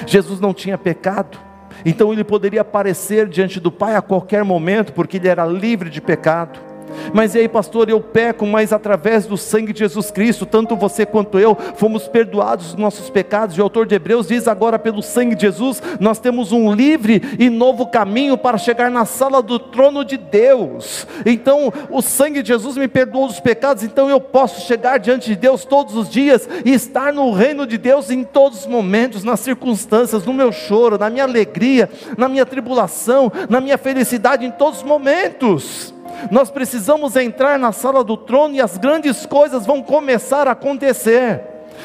Jesus 0.08 0.40
não 0.40 0.54
tinha 0.54 0.78
pecado, 0.78 1.38
então 1.86 2.12
ele 2.12 2.24
poderia 2.24 2.62
aparecer 2.62 3.28
diante 3.28 3.60
do 3.60 3.72
Pai 3.72 3.96
a 3.96 4.02
qualquer 4.02 4.44
momento, 4.44 4.94
porque 4.94 5.18
ele 5.18 5.28
era 5.28 5.46
livre 5.46 5.90
de 5.90 6.02
pecado. 6.02 6.73
Mas 7.14 7.36
e 7.36 7.40
aí, 7.40 7.48
pastor, 7.48 7.90
eu 7.90 8.00
peco, 8.00 8.46
mas 8.46 8.74
através 8.74 9.26
do 9.26 9.38
sangue 9.38 9.74
de 9.74 9.80
Jesus 9.80 10.12
Cristo, 10.12 10.46
tanto 10.46 10.76
você 10.76 11.06
quanto 11.06 11.40
eu, 11.40 11.56
fomos 11.76 12.08
perdoados 12.08 12.68
dos 12.68 12.76
nossos 12.76 13.10
pecados. 13.10 13.56
E 13.56 13.62
o 13.62 13.64
autor 13.64 13.86
de 13.86 13.96
Hebreus 13.96 14.28
diz 14.28 14.48
agora, 14.48 14.80
pelo 14.80 15.02
sangue 15.02 15.36
de 15.36 15.42
Jesus, 15.42 15.82
nós 16.00 16.20
temos 16.20 16.52
um 16.52 16.74
livre 16.74 17.22
e 17.38 17.50
novo 17.50 17.88
caminho 17.88 18.38
para 18.38 18.58
chegar 18.58 18.90
na 18.90 19.06
sala 19.06 19.42
do 19.42 19.60
trono 19.60 20.04
de 20.04 20.18
Deus. 20.18 21.08
Então, 21.26 21.72
o 21.90 22.02
sangue 22.02 22.42
de 22.42 22.48
Jesus 22.50 22.78
me 22.78 22.88
perdoou 22.88 23.28
dos 23.28 23.40
pecados, 23.40 23.84
então 23.84 24.10
eu 24.10 24.20
posso 24.20 24.66
chegar 24.68 24.98
diante 24.98 25.30
de 25.30 25.36
Deus 25.36 25.66
todos 25.66 25.96
os 25.96 26.10
dias 26.10 26.48
e 26.66 26.74
estar 26.74 27.14
no 27.14 27.32
reino 27.32 27.68
de 27.68 27.78
Deus 27.78 28.10
em 28.10 28.24
todos 28.24 28.62
os 28.62 28.68
momentos, 28.68 29.24
nas 29.24 29.40
circunstâncias, 29.40 30.26
no 30.26 30.34
meu 30.34 30.52
choro, 30.52 30.98
na 30.98 31.10
minha 31.10 31.24
alegria, 31.24 31.90
na 32.18 32.28
minha 32.28 32.46
tribulação, 32.46 33.32
na 33.50 33.62
minha 33.62 33.78
felicidade, 33.78 34.46
em 34.46 34.52
todos 34.52 34.80
os 34.80 34.84
momentos. 34.84 35.93
Nós 36.32 36.50
precisamos 36.50 37.16
entrar 37.16 37.58
na 37.60 37.72
sala 37.72 38.04
do 38.04 38.18
trono 38.18 38.56
e 38.56 38.62
as 38.62 38.78
grandes 38.78 39.26
coisas 39.26 39.66
vão 39.66 39.82
começar 39.82 40.48
a 40.48 40.52
acontecer. 40.52 41.42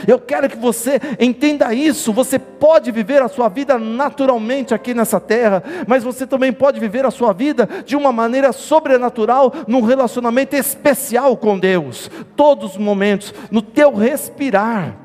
Eu 0.06 0.18
quero 0.18 0.48
que 0.48 0.56
você 0.56 1.00
entenda 1.18 1.72
isso. 1.72 2.12
Você 2.12 2.38
pode 2.38 2.90
viver 2.90 3.22
a 3.22 3.28
sua 3.28 3.48
vida 3.48 3.78
naturalmente 3.78 4.74
aqui 4.74 4.94
nessa 4.94 5.18
terra, 5.18 5.62
mas 5.86 6.04
você 6.04 6.26
também 6.26 6.52
pode 6.52 6.78
viver 6.78 7.04
a 7.04 7.10
sua 7.10 7.32
vida 7.32 7.68
de 7.84 7.96
uma 7.96 8.12
maneira 8.12 8.52
sobrenatural, 8.52 9.52
num 9.66 9.80
relacionamento 9.80 10.54
especial 10.54 11.36
com 11.36 11.58
Deus, 11.58 12.10
todos 12.36 12.72
os 12.72 12.76
momentos, 12.76 13.34
no 13.50 13.62
teu 13.62 13.94
respirar. 13.94 14.96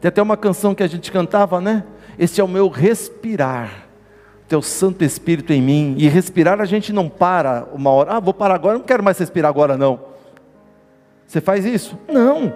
Tem 0.00 0.08
até 0.08 0.20
uma 0.20 0.36
canção 0.36 0.74
que 0.74 0.82
a 0.82 0.88
gente 0.88 1.12
cantava, 1.12 1.60
né? 1.60 1.84
Este 2.18 2.40
é 2.40 2.44
o 2.44 2.48
meu 2.48 2.68
respirar 2.68 3.85
teu 4.48 4.62
Santo 4.62 5.04
Espírito 5.04 5.52
em 5.52 5.60
mim. 5.60 5.94
E 5.98 6.08
respirar 6.08 6.60
a 6.60 6.64
gente 6.64 6.92
não 6.92 7.08
para 7.08 7.66
uma 7.72 7.90
hora. 7.90 8.12
Ah, 8.12 8.20
vou 8.20 8.34
parar 8.34 8.54
agora, 8.54 8.78
não 8.78 8.84
quero 8.84 9.02
mais 9.02 9.18
respirar 9.18 9.48
agora 9.48 9.76
não. 9.76 10.00
Você 11.26 11.40
faz 11.40 11.64
isso? 11.64 11.98
Não. 12.08 12.52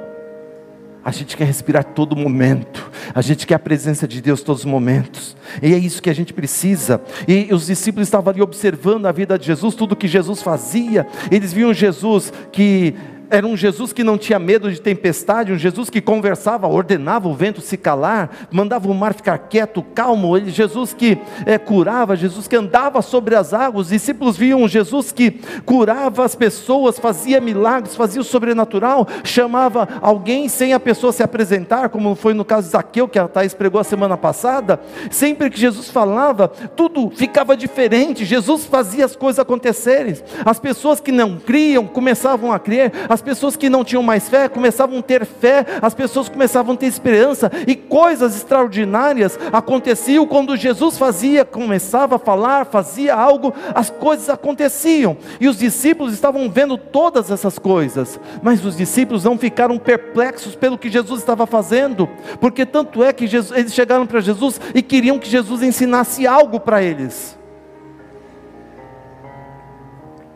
A 1.02 1.10
gente 1.10 1.36
quer 1.36 1.44
respirar 1.44 1.82
todo 1.82 2.14
momento. 2.14 2.90
A 3.14 3.22
gente 3.22 3.46
quer 3.46 3.54
a 3.54 3.58
presença 3.58 4.06
de 4.06 4.20
Deus 4.20 4.42
todos 4.42 4.62
os 4.62 4.70
momentos. 4.70 5.36
E 5.62 5.72
é 5.72 5.78
isso 5.78 6.02
que 6.02 6.10
a 6.10 6.14
gente 6.14 6.32
precisa. 6.32 7.00
E 7.26 7.52
os 7.52 7.66
discípulos 7.66 8.06
estavam 8.06 8.30
ali 8.30 8.42
observando 8.42 9.06
a 9.06 9.12
vida 9.12 9.38
de 9.38 9.46
Jesus, 9.46 9.74
tudo 9.74 9.96
que 9.96 10.06
Jesus 10.06 10.42
fazia. 10.42 11.06
Eles 11.30 11.52
viam 11.52 11.72
Jesus 11.72 12.32
que 12.52 12.94
era 13.30 13.46
um 13.46 13.56
Jesus 13.56 13.92
que 13.92 14.02
não 14.02 14.18
tinha 14.18 14.38
medo 14.38 14.70
de 14.70 14.80
tempestade, 14.80 15.52
um 15.52 15.58
Jesus 15.58 15.88
que 15.88 16.00
conversava, 16.00 16.66
ordenava 16.66 17.28
o 17.28 17.34
vento 17.34 17.60
se 17.60 17.76
calar, 17.76 18.48
mandava 18.50 18.90
o 18.90 18.94
mar 18.94 19.14
ficar 19.14 19.38
quieto, 19.38 19.82
calmo. 19.94 20.36
Ele, 20.36 20.50
Jesus 20.50 20.92
que 20.92 21.16
é, 21.46 21.56
curava, 21.56 22.16
Jesus 22.16 22.48
que 22.48 22.56
andava 22.56 23.00
sobre 23.00 23.36
as 23.36 23.54
águas. 23.54 23.86
Os 23.86 23.92
discípulos 23.92 24.36
viam 24.36 24.62
um 24.62 24.68
Jesus 24.68 25.12
que 25.12 25.40
curava 25.64 26.24
as 26.24 26.34
pessoas, 26.34 26.98
fazia 26.98 27.40
milagres, 27.40 27.94
fazia 27.94 28.20
o 28.20 28.24
sobrenatural, 28.24 29.06
chamava 29.22 29.88
alguém 30.02 30.48
sem 30.48 30.72
a 30.72 30.80
pessoa 30.80 31.12
se 31.12 31.22
apresentar, 31.22 31.88
como 31.88 32.14
foi 32.16 32.34
no 32.34 32.44
caso 32.44 32.66
de 32.66 32.72
Zaqueu, 32.72 33.08
que 33.08 33.18
a 33.18 33.28
Thais 33.28 33.54
pregou 33.54 33.80
a 33.80 33.84
semana 33.84 34.16
passada. 34.16 34.80
Sempre 35.10 35.50
que 35.50 35.60
Jesus 35.60 35.88
falava, 35.88 36.48
tudo 36.48 37.10
ficava 37.10 37.56
diferente. 37.56 38.24
Jesus 38.24 38.64
fazia 38.64 39.04
as 39.04 39.14
coisas 39.14 39.38
acontecerem. 39.38 40.16
As 40.44 40.58
pessoas 40.58 41.00
que 41.00 41.12
não 41.12 41.38
criam 41.38 41.86
começavam 41.86 42.52
a 42.52 42.58
crer. 42.58 42.92
As 43.08 43.19
as 43.20 43.22
pessoas 43.22 43.54
que 43.54 43.68
não 43.68 43.84
tinham 43.84 44.02
mais 44.02 44.30
fé 44.30 44.48
começavam 44.48 44.98
a 44.98 45.02
ter 45.02 45.26
fé, 45.26 45.66
as 45.82 45.92
pessoas 45.92 46.26
começavam 46.26 46.72
a 46.72 46.76
ter 46.76 46.86
esperança, 46.86 47.52
e 47.66 47.76
coisas 47.76 48.34
extraordinárias 48.34 49.38
aconteciam 49.52 50.26
quando 50.26 50.56
Jesus 50.56 50.96
fazia, 50.96 51.44
começava 51.44 52.16
a 52.16 52.18
falar, 52.18 52.64
fazia 52.64 53.14
algo, 53.14 53.52
as 53.74 53.90
coisas 53.90 54.30
aconteciam, 54.30 55.18
e 55.38 55.48
os 55.48 55.58
discípulos 55.58 56.14
estavam 56.14 56.50
vendo 56.50 56.78
todas 56.78 57.30
essas 57.30 57.58
coisas, 57.58 58.18
mas 58.42 58.64
os 58.64 58.74
discípulos 58.74 59.22
não 59.22 59.36
ficaram 59.36 59.76
perplexos 59.76 60.56
pelo 60.56 60.78
que 60.78 60.88
Jesus 60.88 61.20
estava 61.20 61.46
fazendo, 61.46 62.08
porque 62.40 62.64
tanto 62.64 63.04
é 63.04 63.12
que 63.12 63.26
Jesus, 63.26 63.58
eles 63.58 63.74
chegaram 63.74 64.06
para 64.06 64.20
Jesus 64.20 64.58
e 64.74 64.80
queriam 64.80 65.18
que 65.18 65.28
Jesus 65.28 65.62
ensinasse 65.62 66.26
algo 66.26 66.58
para 66.58 66.82
eles. 66.82 67.38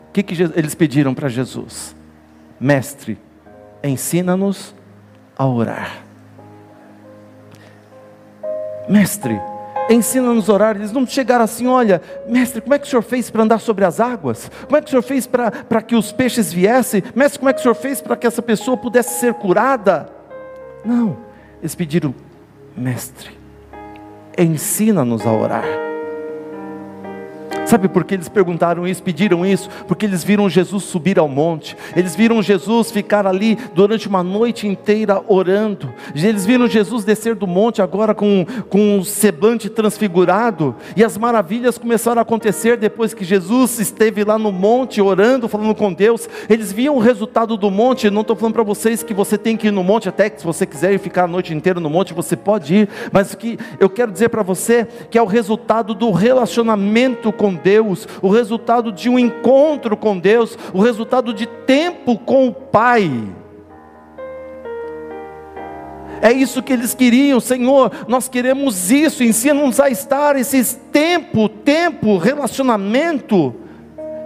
O 0.09 0.13
que, 0.13 0.21
que 0.21 0.39
eles 0.55 0.75
pediram 0.75 1.15
para 1.15 1.27
Jesus? 1.27 1.95
Mestre, 2.59 3.17
ensina-nos 3.83 4.73
a 5.37 5.45
orar. 5.45 6.03
Mestre, 8.87 9.39
ensina-nos 9.89 10.49
a 10.49 10.53
orar. 10.53 10.75
Eles 10.75 10.91
não 10.91 11.05
chegaram 11.05 11.43
assim, 11.43 11.67
olha, 11.67 12.01
mestre, 12.27 12.61
como 12.61 12.73
é 12.73 12.79
que 12.79 12.87
o 12.87 12.89
senhor 12.89 13.01
fez 13.01 13.29
para 13.29 13.43
andar 13.43 13.59
sobre 13.59 13.83
as 13.83 13.99
águas? 13.99 14.49
Como 14.65 14.77
é 14.77 14.81
que 14.81 14.87
o 14.87 14.89
senhor 14.89 15.01
fez 15.01 15.27
para 15.27 15.81
que 15.81 15.95
os 15.95 16.11
peixes 16.11 16.53
viessem? 16.53 17.03
Mestre, 17.15 17.39
como 17.39 17.49
é 17.49 17.53
que 17.53 17.59
o 17.59 17.63
senhor 17.63 17.75
fez 17.75 18.01
para 18.01 18.15
que 18.15 18.27
essa 18.27 18.41
pessoa 18.41 18.77
pudesse 18.77 19.19
ser 19.19 19.33
curada? 19.33 20.09
Não, 20.83 21.17
eles 21.59 21.75
pediram, 21.75 22.13
mestre, 22.77 23.31
ensina-nos 24.37 25.25
a 25.25 25.31
orar. 25.31 25.65
Sabe 27.65 27.87
por 27.87 28.03
que 28.03 28.13
eles 28.13 28.29
perguntaram 28.29 28.87
isso, 28.87 29.01
pediram 29.01 29.45
isso? 29.45 29.69
Porque 29.87 30.05
eles 30.05 30.23
viram 30.23 30.47
Jesus 30.49 30.83
subir 30.83 31.17
ao 31.17 31.27
monte, 31.27 31.75
eles 31.95 32.15
viram 32.15 32.41
Jesus 32.41 32.91
ficar 32.91 33.25
ali 33.25 33.57
durante 33.73 34.07
uma 34.07 34.23
noite 34.23 34.67
inteira 34.67 35.21
orando, 35.27 35.91
eles 36.13 36.45
viram 36.45 36.67
Jesus 36.67 37.03
descer 37.03 37.33
do 37.33 37.47
monte 37.47 37.81
agora 37.81 38.13
com, 38.13 38.45
com 38.69 38.99
um 38.99 39.03
semblante 39.03 39.67
transfigurado, 39.69 40.75
e 40.95 41.03
as 41.03 41.17
maravilhas 41.17 41.77
começaram 41.77 42.19
a 42.19 42.21
acontecer 42.21 42.77
depois 42.77 43.13
que 43.13 43.25
Jesus 43.25 43.79
esteve 43.79 44.23
lá 44.23 44.37
no 44.37 44.51
monte 44.51 45.01
orando, 45.01 45.47
falando 45.47 45.73
com 45.73 45.91
Deus. 45.91 46.29
Eles 46.49 46.71
viam 46.71 46.95
o 46.95 46.99
resultado 46.99 47.57
do 47.57 47.71
monte. 47.71 48.09
Não 48.09 48.21
estou 48.21 48.35
falando 48.35 48.53
para 48.53 48.63
vocês 48.63 49.01
que 49.01 49.13
você 49.13 49.37
tem 49.37 49.57
que 49.57 49.67
ir 49.67 49.71
no 49.71 49.83
monte, 49.83 50.07
até 50.07 50.29
que 50.29 50.39
se 50.39 50.45
você 50.45 50.65
quiser 50.65 50.93
ir 50.93 50.99
ficar 50.99 51.23
a 51.23 51.27
noite 51.27 51.53
inteira 51.53 51.79
no 51.79 51.89
monte, 51.89 52.13
você 52.13 52.35
pode 52.35 52.75
ir, 52.75 52.89
mas 53.11 53.33
o 53.33 53.37
que 53.37 53.57
eu 53.79 53.89
quero 53.89 54.11
dizer 54.11 54.29
para 54.29 54.43
você 54.43 54.87
que 55.09 55.17
é 55.17 55.21
o 55.21 55.25
resultado 55.25 55.93
do 55.93 56.11
relacionamento 56.11 57.31
com 57.31 57.54
Deus, 57.55 58.07
o 58.21 58.29
resultado 58.29 58.91
de 58.91 59.09
um 59.09 59.17
encontro 59.17 59.95
com 59.95 60.17
Deus, 60.17 60.57
o 60.73 60.81
resultado 60.81 61.33
de 61.33 61.45
tempo 61.45 62.17
com 62.17 62.47
o 62.47 62.53
Pai. 62.53 63.11
É 66.21 66.31
isso 66.31 66.63
que 66.63 66.73
eles 66.73 66.93
queriam, 66.93 67.39
Senhor. 67.39 67.91
Nós 68.07 68.27
queremos 68.27 68.89
isso. 68.89 69.23
Ensina-nos 69.23 69.79
a 69.79 69.89
estar 69.89 70.35
esse 70.35 70.77
tempo, 70.91 71.47
tempo, 71.47 72.17
relacionamento 72.17 73.55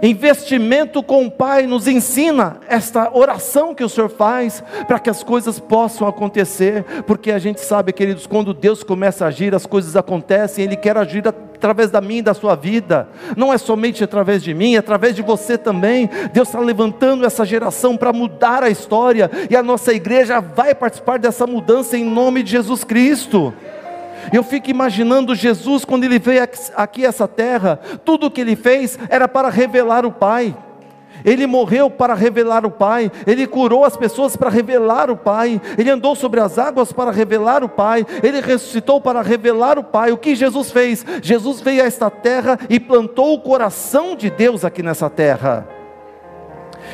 investimento 0.02 1.02
com 1.02 1.26
o 1.26 1.30
Pai, 1.30 1.66
nos 1.66 1.86
ensina 1.86 2.58
esta 2.68 3.14
oração 3.14 3.74
que 3.74 3.84
o 3.84 3.88
Senhor 3.88 4.08
faz 4.08 4.62
para 4.86 4.98
que 4.98 5.10
as 5.10 5.22
coisas 5.22 5.58
possam 5.58 6.08
acontecer, 6.08 6.84
porque 7.06 7.30
a 7.30 7.38
gente 7.38 7.60
sabe, 7.60 7.92
queridos, 7.92 8.26
quando 8.26 8.54
Deus 8.54 8.82
começa 8.82 9.24
a 9.24 9.28
agir, 9.28 9.54
as 9.54 9.66
coisas 9.66 9.96
acontecem, 9.96 10.64
Ele 10.64 10.76
quer 10.76 10.96
agir 10.96 11.22
através 11.60 11.90
da 11.90 12.00
minha 12.00 12.20
e 12.20 12.22
da 12.22 12.32
sua 12.32 12.56
vida, 12.56 13.06
não 13.36 13.52
é 13.52 13.58
somente 13.58 14.02
através 14.02 14.42
de 14.42 14.54
mim, 14.54 14.76
é 14.76 14.78
através 14.78 15.14
de 15.14 15.20
você 15.20 15.58
também. 15.58 16.08
Deus 16.32 16.48
está 16.48 16.58
levantando 16.58 17.26
essa 17.26 17.44
geração 17.44 17.98
para 17.98 18.14
mudar 18.14 18.62
a 18.62 18.70
história, 18.70 19.30
e 19.50 19.54
a 19.54 19.62
nossa 19.62 19.92
igreja 19.92 20.40
vai 20.40 20.74
participar 20.74 21.18
dessa 21.18 21.46
mudança 21.46 21.98
em 21.98 22.04
nome 22.04 22.42
de 22.42 22.52
Jesus 22.52 22.82
Cristo. 22.82 23.52
Eu 24.32 24.42
fico 24.42 24.70
imaginando 24.70 25.34
Jesus 25.34 25.84
quando 25.84 26.04
ele 26.04 26.18
veio 26.18 26.42
aqui 26.74 27.04
a 27.04 27.08
essa 27.08 27.28
terra, 27.28 27.78
tudo 28.04 28.26
o 28.26 28.30
que 28.30 28.40
ele 28.40 28.56
fez 28.56 28.98
era 29.10 29.28
para 29.28 29.50
revelar 29.50 30.06
o 30.06 30.12
Pai. 30.12 30.56
Ele 31.24 31.46
morreu 31.46 31.90
para 31.90 32.14
revelar 32.14 32.64
o 32.64 32.70
Pai, 32.70 33.10
ele 33.26 33.46
curou 33.46 33.84
as 33.84 33.96
pessoas 33.96 34.36
para 34.36 34.50
revelar 34.50 35.10
o 35.10 35.16
Pai, 35.16 35.60
ele 35.76 35.90
andou 35.90 36.14
sobre 36.14 36.40
as 36.40 36.58
águas 36.58 36.92
para 36.92 37.10
revelar 37.10 37.62
o 37.62 37.68
Pai, 37.68 38.06
ele 38.22 38.40
ressuscitou 38.40 39.00
para 39.00 39.22
revelar 39.22 39.78
o 39.78 39.84
Pai. 39.84 40.12
O 40.12 40.18
que 40.18 40.34
Jesus 40.34 40.70
fez? 40.70 41.04
Jesus 41.22 41.60
veio 41.60 41.82
a 41.82 41.86
esta 41.86 42.10
terra 42.10 42.58
e 42.68 42.78
plantou 42.80 43.34
o 43.34 43.40
coração 43.40 44.14
de 44.16 44.30
Deus 44.30 44.64
aqui 44.64 44.82
nessa 44.82 45.10
terra. 45.10 45.66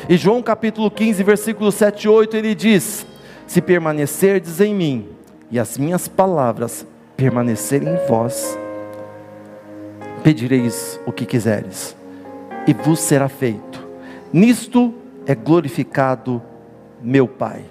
E 0.07 0.17
João 0.17 0.41
capítulo 0.41 0.91
15, 0.91 1.23
versículo 1.23 1.71
7 1.71 2.03
e 2.03 2.09
8, 2.09 2.37
ele 2.37 2.53
diz: 2.53 3.05
Se 3.45 3.61
permanecerdes 3.61 4.61
em 4.61 4.73
mim, 4.73 5.09
e 5.49 5.59
as 5.59 5.77
minhas 5.77 6.07
palavras 6.07 6.85
permanecerem 7.15 7.89
em 7.89 8.07
vós, 8.07 8.57
pedireis 10.23 10.99
o 11.05 11.11
que 11.11 11.25
quiseres, 11.25 11.95
e 12.67 12.73
vos 12.73 12.99
será 12.99 13.29
feito. 13.29 13.76
Nisto 14.31 14.93
é 15.25 15.33
glorificado 15.33 16.41
meu 17.01 17.27
Pai. 17.27 17.65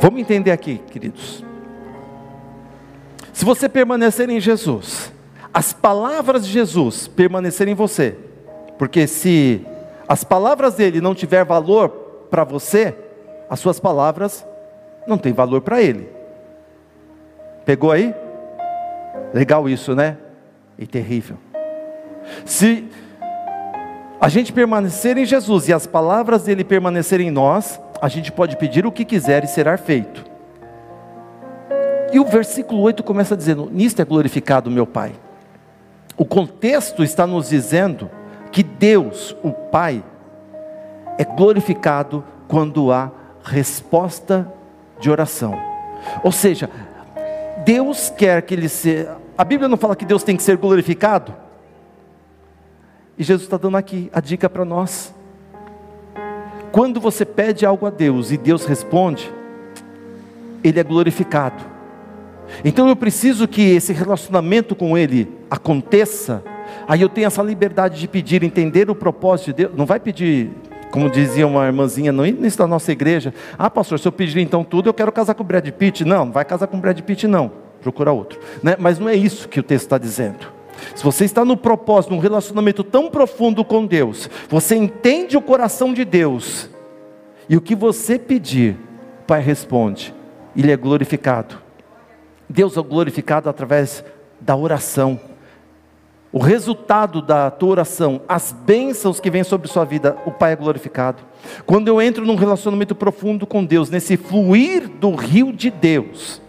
Vamos 0.00 0.20
entender 0.20 0.50
aqui, 0.50 0.78
queridos. 0.90 1.44
Se 3.32 3.44
você 3.44 3.68
permanecer 3.68 4.28
em 4.30 4.40
Jesus, 4.40 5.12
as 5.52 5.72
palavras 5.72 6.46
de 6.46 6.52
Jesus 6.52 7.08
permanecerem 7.08 7.72
em 7.72 7.76
você, 7.76 8.16
porque 8.78 9.06
se 9.06 9.66
as 10.08 10.24
palavras 10.24 10.74
dele 10.74 11.00
não 11.00 11.14
tiver 11.14 11.44
valor 11.44 11.88
para 12.30 12.44
você, 12.44 12.96
as 13.48 13.60
suas 13.60 13.78
palavras 13.78 14.46
não 15.06 15.18
têm 15.18 15.32
valor 15.32 15.60
para 15.60 15.82
ele. 15.82 16.08
Pegou 17.64 17.90
aí? 17.90 18.14
Legal 19.32 19.68
isso, 19.68 19.94
né? 19.94 20.16
E 20.78 20.86
terrível. 20.86 21.36
Se 22.44 22.88
a 24.20 24.28
gente 24.28 24.52
permanecer 24.52 25.16
em 25.18 25.24
Jesus 25.24 25.68
e 25.68 25.72
as 25.72 25.86
palavras 25.86 26.44
dele 26.44 26.64
permanecerem 26.64 27.28
em 27.28 27.30
nós, 27.30 27.80
a 28.00 28.08
gente 28.08 28.30
pode 28.30 28.56
pedir 28.56 28.86
o 28.86 28.92
que 28.92 29.04
quiser 29.04 29.44
e 29.44 29.48
será 29.48 29.76
feito. 29.76 30.24
E 32.12 32.20
o 32.20 32.24
versículo 32.24 32.80
8 32.82 33.02
começa 33.02 33.36
dizendo: 33.36 33.68
Nisto 33.72 34.00
é 34.00 34.04
glorificado 34.04 34.70
meu 34.70 34.86
Pai. 34.86 35.12
O 36.16 36.24
contexto 36.24 37.02
está 37.02 37.26
nos 37.26 37.48
dizendo 37.48 38.10
que 38.52 38.62
Deus, 38.62 39.34
o 39.42 39.50
Pai, 39.50 40.04
é 41.18 41.24
glorificado 41.24 42.22
quando 42.46 42.92
há 42.92 43.10
resposta 43.42 44.46
de 45.00 45.10
oração. 45.10 45.58
Ou 46.22 46.30
seja, 46.30 46.68
Deus 47.64 48.10
quer 48.10 48.42
que 48.42 48.54
ele 48.54 48.68
seja. 48.68 49.16
A 49.36 49.44
Bíblia 49.44 49.68
não 49.68 49.76
fala 49.76 49.96
que 49.96 50.04
Deus 50.04 50.22
tem 50.22 50.36
que 50.36 50.42
ser 50.42 50.56
glorificado? 50.56 51.34
E 53.18 53.22
Jesus 53.22 53.44
está 53.44 53.56
dando 53.56 53.76
aqui 53.76 54.10
a 54.12 54.20
dica 54.20 54.48
para 54.48 54.64
nós. 54.64 55.14
Quando 56.70 57.00
você 57.00 57.24
pede 57.24 57.66
algo 57.66 57.86
a 57.86 57.90
Deus 57.90 58.30
e 58.30 58.36
Deus 58.36 58.64
responde, 58.64 59.30
Ele 60.64 60.80
é 60.80 60.82
glorificado. 60.82 61.62
Então 62.64 62.88
eu 62.88 62.96
preciso 62.96 63.46
que 63.46 63.62
esse 63.62 63.92
relacionamento 63.92 64.74
com 64.74 64.96
Ele 64.96 65.30
aconteça. 65.50 66.42
Aí 66.88 67.00
eu 67.00 67.08
tenho 67.08 67.26
essa 67.26 67.42
liberdade 67.42 68.00
de 68.00 68.08
pedir, 68.08 68.42
entender 68.42 68.90
o 68.90 68.94
propósito 68.94 69.46
de 69.46 69.52
Deus. 69.52 69.72
Não 69.76 69.84
vai 69.84 70.00
pedir 70.00 70.50
como 70.92 71.08
dizia 71.08 71.46
uma 71.46 71.64
irmãzinha 71.64 72.12
no 72.12 72.24
início 72.24 72.58
da 72.58 72.66
nossa 72.66 72.92
igreja, 72.92 73.32
ah 73.58 73.70
pastor, 73.70 73.98
se 73.98 74.06
eu 74.06 74.12
pedir 74.12 74.40
então 74.40 74.62
tudo, 74.62 74.90
eu 74.90 74.94
quero 74.94 75.10
casar 75.10 75.34
com 75.34 75.42
Brad 75.42 75.66
Pitt. 75.70 76.04
Não, 76.04 76.26
não 76.26 76.32
vai 76.32 76.44
casar 76.44 76.66
com 76.66 76.78
Brad 76.78 77.00
Pitt 77.00 77.26
não, 77.26 77.50
procura 77.80 78.12
outro. 78.12 78.38
Né? 78.62 78.76
Mas 78.78 78.98
não 78.98 79.08
é 79.08 79.16
isso 79.16 79.48
que 79.48 79.58
o 79.58 79.62
texto 79.62 79.86
está 79.86 79.96
dizendo. 79.96 80.46
Se 80.94 81.02
você 81.02 81.24
está 81.24 81.44
no 81.44 81.56
propósito, 81.56 82.14
num 82.14 82.20
relacionamento 82.20 82.82
tão 82.84 83.10
profundo 83.10 83.64
com 83.64 83.86
Deus, 83.86 84.28
você 84.48 84.74
entende 84.76 85.36
o 85.36 85.42
coração 85.42 85.92
de 85.92 86.04
Deus, 86.04 86.68
e 87.48 87.56
o 87.56 87.60
que 87.60 87.74
você 87.74 88.18
pedir, 88.18 88.76
o 89.20 89.24
Pai 89.26 89.40
responde, 89.40 90.14
Ele 90.56 90.70
é 90.70 90.76
glorificado. 90.76 91.58
Deus 92.48 92.76
é 92.76 92.82
glorificado 92.82 93.48
através 93.48 94.04
da 94.40 94.56
oração 94.56 95.18
o 96.32 96.38
resultado 96.38 97.20
da 97.20 97.50
tua 97.50 97.68
oração, 97.68 98.22
as 98.26 98.52
bênçãos 98.52 99.20
que 99.20 99.30
vêm 99.30 99.44
sobre 99.44 99.68
sua 99.68 99.84
vida, 99.84 100.16
o 100.24 100.30
Pai 100.30 100.52
é 100.52 100.56
glorificado. 100.56 101.22
Quando 101.66 101.88
eu 101.88 102.00
entro 102.00 102.24
num 102.24 102.36
relacionamento 102.36 102.94
profundo 102.94 103.46
com 103.46 103.62
Deus, 103.62 103.90
nesse 103.90 104.16
fluir 104.16 104.88
do 104.88 105.14
rio 105.14 105.52
de 105.52 105.70
Deus, 105.70 106.40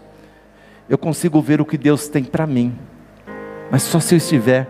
eu 0.88 0.96
consigo 0.96 1.40
ver 1.42 1.60
o 1.60 1.66
que 1.66 1.76
Deus 1.76 2.08
tem 2.08 2.24
para 2.24 2.46
mim, 2.46 2.74
mas 3.74 3.82
só 3.82 3.98
se 3.98 4.14
eu 4.14 4.18
estiver 4.18 4.68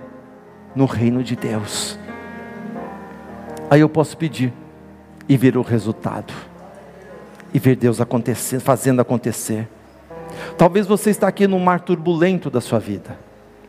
no 0.75 0.87
reino 0.87 1.23
de 1.23 1.37
Deus. 1.37 1.99
Aí 3.69 3.83
eu 3.83 3.89
posso 3.91 4.17
pedir 4.17 4.51
e 5.29 5.37
ver 5.37 5.59
o 5.59 5.61
resultado, 5.61 6.33
e 7.53 7.59
ver 7.59 7.77
Deus 7.77 8.01
acontecer, 8.01 8.61
fazendo 8.61 9.01
acontecer. 9.01 9.69
Talvez 10.57 10.87
você 10.87 11.11
está 11.11 11.29
aqui 11.29 11.47
no 11.47 11.61
mar 11.61 11.81
turbulento 11.81 12.49
da 12.49 12.63
sua 12.63 12.79
vida. 12.79 13.19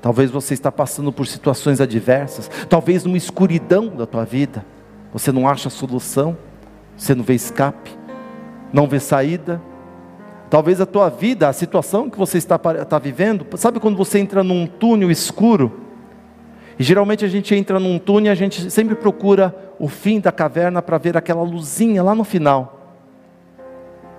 Talvez 0.01 0.31
você 0.31 0.53
está 0.53 0.71
passando 0.71 1.11
por 1.11 1.27
situações 1.27 1.81
adversas, 1.81 2.49
talvez 2.69 3.03
numa 3.03 3.17
escuridão 3.17 3.89
da 3.89 4.05
tua 4.05 4.23
vida. 4.23 4.65
Você 5.11 5.33
não 5.33 5.49
acha 5.49 5.69
solução, 5.69 6.37
você 6.95 7.13
não 7.13 7.25
vê 7.25 7.33
escape, 7.33 7.91
não 8.71 8.87
vê 8.87 9.01
saída. 9.01 9.61
Talvez 10.49 10.79
a 10.79 10.85
tua 10.85 11.09
vida, 11.09 11.49
a 11.49 11.53
situação 11.53 12.09
que 12.09 12.17
você 12.17 12.37
está, 12.37 12.59
está 12.81 12.99
vivendo, 12.99 13.45
sabe 13.57 13.79
quando 13.79 13.97
você 13.97 14.19
entra 14.19 14.43
num 14.43 14.67
túnel 14.67 15.09
escuro? 15.09 15.81
E 16.77 16.83
geralmente 16.83 17.25
a 17.25 17.27
gente 17.27 17.55
entra 17.55 17.79
num 17.79 17.97
túnel 17.97 18.27
e 18.27 18.29
a 18.31 18.35
gente 18.35 18.69
sempre 18.69 18.95
procura 18.95 19.55
o 19.79 19.87
fim 19.87 20.19
da 20.19 20.31
caverna 20.31 20.81
para 20.81 20.97
ver 20.97 21.17
aquela 21.17 21.41
luzinha 21.41 22.03
lá 22.03 22.13
no 22.13 22.23
final. 22.23 22.95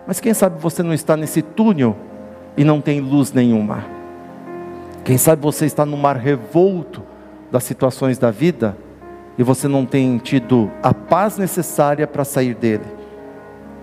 Mas 0.07 0.21
quem 0.21 0.33
sabe 0.35 0.61
você 0.61 0.83
não 0.83 0.95
está 0.95 1.17
nesse 1.17 1.43
túnel 1.43 1.97
e 2.57 2.65
não 2.65 2.81
tem 2.81 3.01
luz 3.01 3.33
nenhuma. 3.33 3.85
Quem 5.05 5.19
sabe 5.19 5.43
você 5.43 5.67
está 5.67 5.87
no 5.87 5.97
mar 5.97 6.17
revolto 6.17 7.03
das 7.51 7.65
situações 7.65 8.19
da 8.19 8.31
vida 8.31 8.77
e 9.39 9.43
você 9.43 9.69
não 9.69 9.85
tem 9.85 10.19
tido 10.19 10.71
a 10.83 10.93
paz 10.93 11.39
necessária 11.39 12.07
para 12.07 12.25
sair 12.25 12.55
dele. 12.55 12.85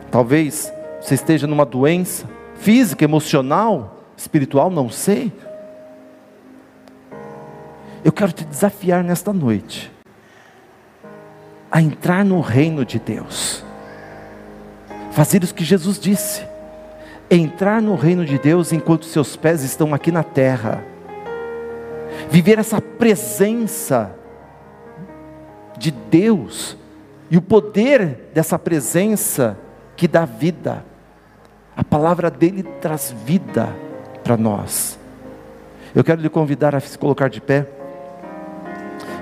Talvez 0.10 0.74
você 1.04 1.16
esteja 1.16 1.46
numa 1.46 1.66
doença 1.66 2.30
física, 2.56 3.04
emocional, 3.04 4.06
espiritual, 4.16 4.70
não 4.70 4.90
sei. 4.90 5.34
Eu 8.04 8.12
quero 8.12 8.32
te 8.32 8.46
desafiar 8.46 9.04
nesta 9.04 9.34
noite 9.34 9.92
a 11.70 11.82
entrar 11.82 12.24
no 12.24 12.40
reino 12.40 12.86
de 12.86 13.00
Deus, 13.00 13.66
fazer 15.12 15.44
o 15.44 15.54
que 15.54 15.64
Jesus 15.64 16.00
disse, 16.00 16.46
entrar 17.30 17.82
no 17.82 17.96
reino 17.96 18.24
de 18.24 18.38
Deus 18.38 18.72
enquanto 18.72 19.06
seus 19.06 19.36
pés 19.36 19.64
estão 19.64 19.94
aqui 19.94 20.12
na 20.12 20.24
terra 20.24 20.84
viver 22.30 22.60
essa 22.60 22.82
presença 22.82 24.16
de 25.78 25.92
Deus 25.92 26.78
e 27.30 27.38
o 27.38 27.42
poder 27.42 28.30
dessa 28.34 28.58
presença 28.58 29.58
que 29.96 30.08
dá 30.08 30.26
vida. 30.26 30.84
A 31.76 31.84
palavra 31.84 32.30
dele 32.30 32.64
traz 32.64 33.14
vida 33.26 33.76
para 34.24 34.38
nós. 34.38 35.00
Eu 35.96 36.04
quero 36.04 36.22
lhe 36.22 36.30
convidar 36.30 36.76
a 36.76 36.80
se 36.80 36.98
colocar 36.98 37.30
de 37.30 37.42
pé. 37.42 37.68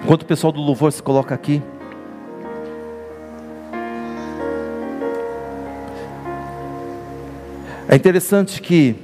Enquanto 0.03 0.23
o 0.23 0.25
pessoal 0.25 0.51
do 0.51 0.59
louvor 0.59 0.91
se 0.91 1.01
coloca 1.01 1.33
aqui. 1.33 1.61
É 7.87 7.95
interessante 7.95 8.61
que 8.61 8.95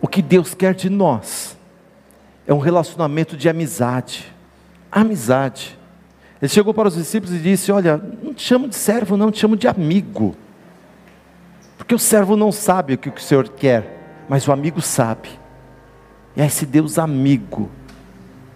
o 0.00 0.08
que 0.08 0.22
Deus 0.22 0.54
quer 0.54 0.74
de 0.74 0.88
nós 0.88 1.56
é 2.46 2.54
um 2.54 2.58
relacionamento 2.58 3.36
de 3.36 3.48
amizade. 3.48 4.32
Amizade. 4.90 5.78
Ele 6.40 6.48
chegou 6.48 6.72
para 6.72 6.88
os 6.88 6.94
discípulos 6.94 7.34
e 7.34 7.38
disse: 7.38 7.72
Olha, 7.72 8.00
não 8.22 8.32
te 8.32 8.42
chamo 8.42 8.68
de 8.68 8.76
servo, 8.76 9.16
não, 9.16 9.30
te 9.30 9.38
chamo 9.38 9.56
de 9.56 9.66
amigo. 9.66 10.34
Porque 11.86 11.94
o 11.94 12.00
servo 12.00 12.36
não 12.36 12.50
sabe 12.50 12.94
o 12.94 12.98
que 12.98 13.08
o 13.08 13.20
Senhor 13.20 13.48
quer, 13.48 14.24
mas 14.28 14.48
o 14.48 14.50
amigo 14.50 14.82
sabe. 14.82 15.28
E 16.36 16.42
é 16.42 16.46
esse 16.46 16.66
Deus 16.66 16.98
amigo 16.98 17.70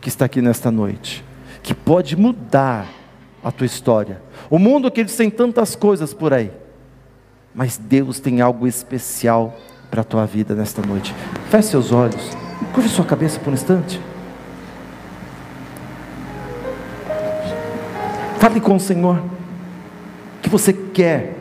que 0.01 0.09
está 0.09 0.25
aqui 0.25 0.43
nesta 0.43 0.69
noite, 0.69 1.25
que 1.62 1.72
pode 1.72 2.16
mudar 2.16 2.89
a 3.45 3.53
tua 3.53 3.66
história. 3.66 4.20
O 4.51 4.59
mundo 4.59 4.91
que 4.91 4.99
eles 4.99 5.14
têm 5.14 5.31
tantas 5.31 5.76
coisas 5.76 6.12
por 6.12 6.35
aí, 6.35 6.51
mas 7.55 7.76
Deus 7.76 8.18
tem 8.18 8.41
algo 8.41 8.66
especial 8.66 9.57
para 9.89 10.01
a 10.01 10.05
tua 10.05 10.26
vida 10.26 10.53
nesta 10.53 10.83
noite. 10.83 11.14
Feche 11.51 11.68
seus 11.68 11.93
olhos, 11.93 12.37
curve 12.74 12.89
sua 12.89 13.05
cabeça 13.05 13.39
por 13.39 13.51
um 13.51 13.55
instante. 13.55 14.01
Fale 18.41 18.61
com 18.61 18.74
o 18.74 18.81
Senhor 18.81 19.22
que 20.43 20.49
você 20.49 20.72
quer 20.72 21.39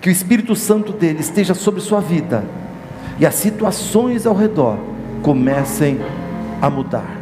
que 0.00 0.08
o 0.08 0.12
Espírito 0.12 0.56
Santo 0.56 0.92
dele 0.92 1.20
esteja 1.20 1.54
sobre 1.54 1.80
sua 1.80 2.00
vida 2.00 2.44
e 3.18 3.26
as 3.26 3.34
situações 3.34 4.26
ao 4.26 4.34
redor 4.34 4.78
comecem 5.22 6.00
a 6.60 6.70
mudar. 6.70 7.19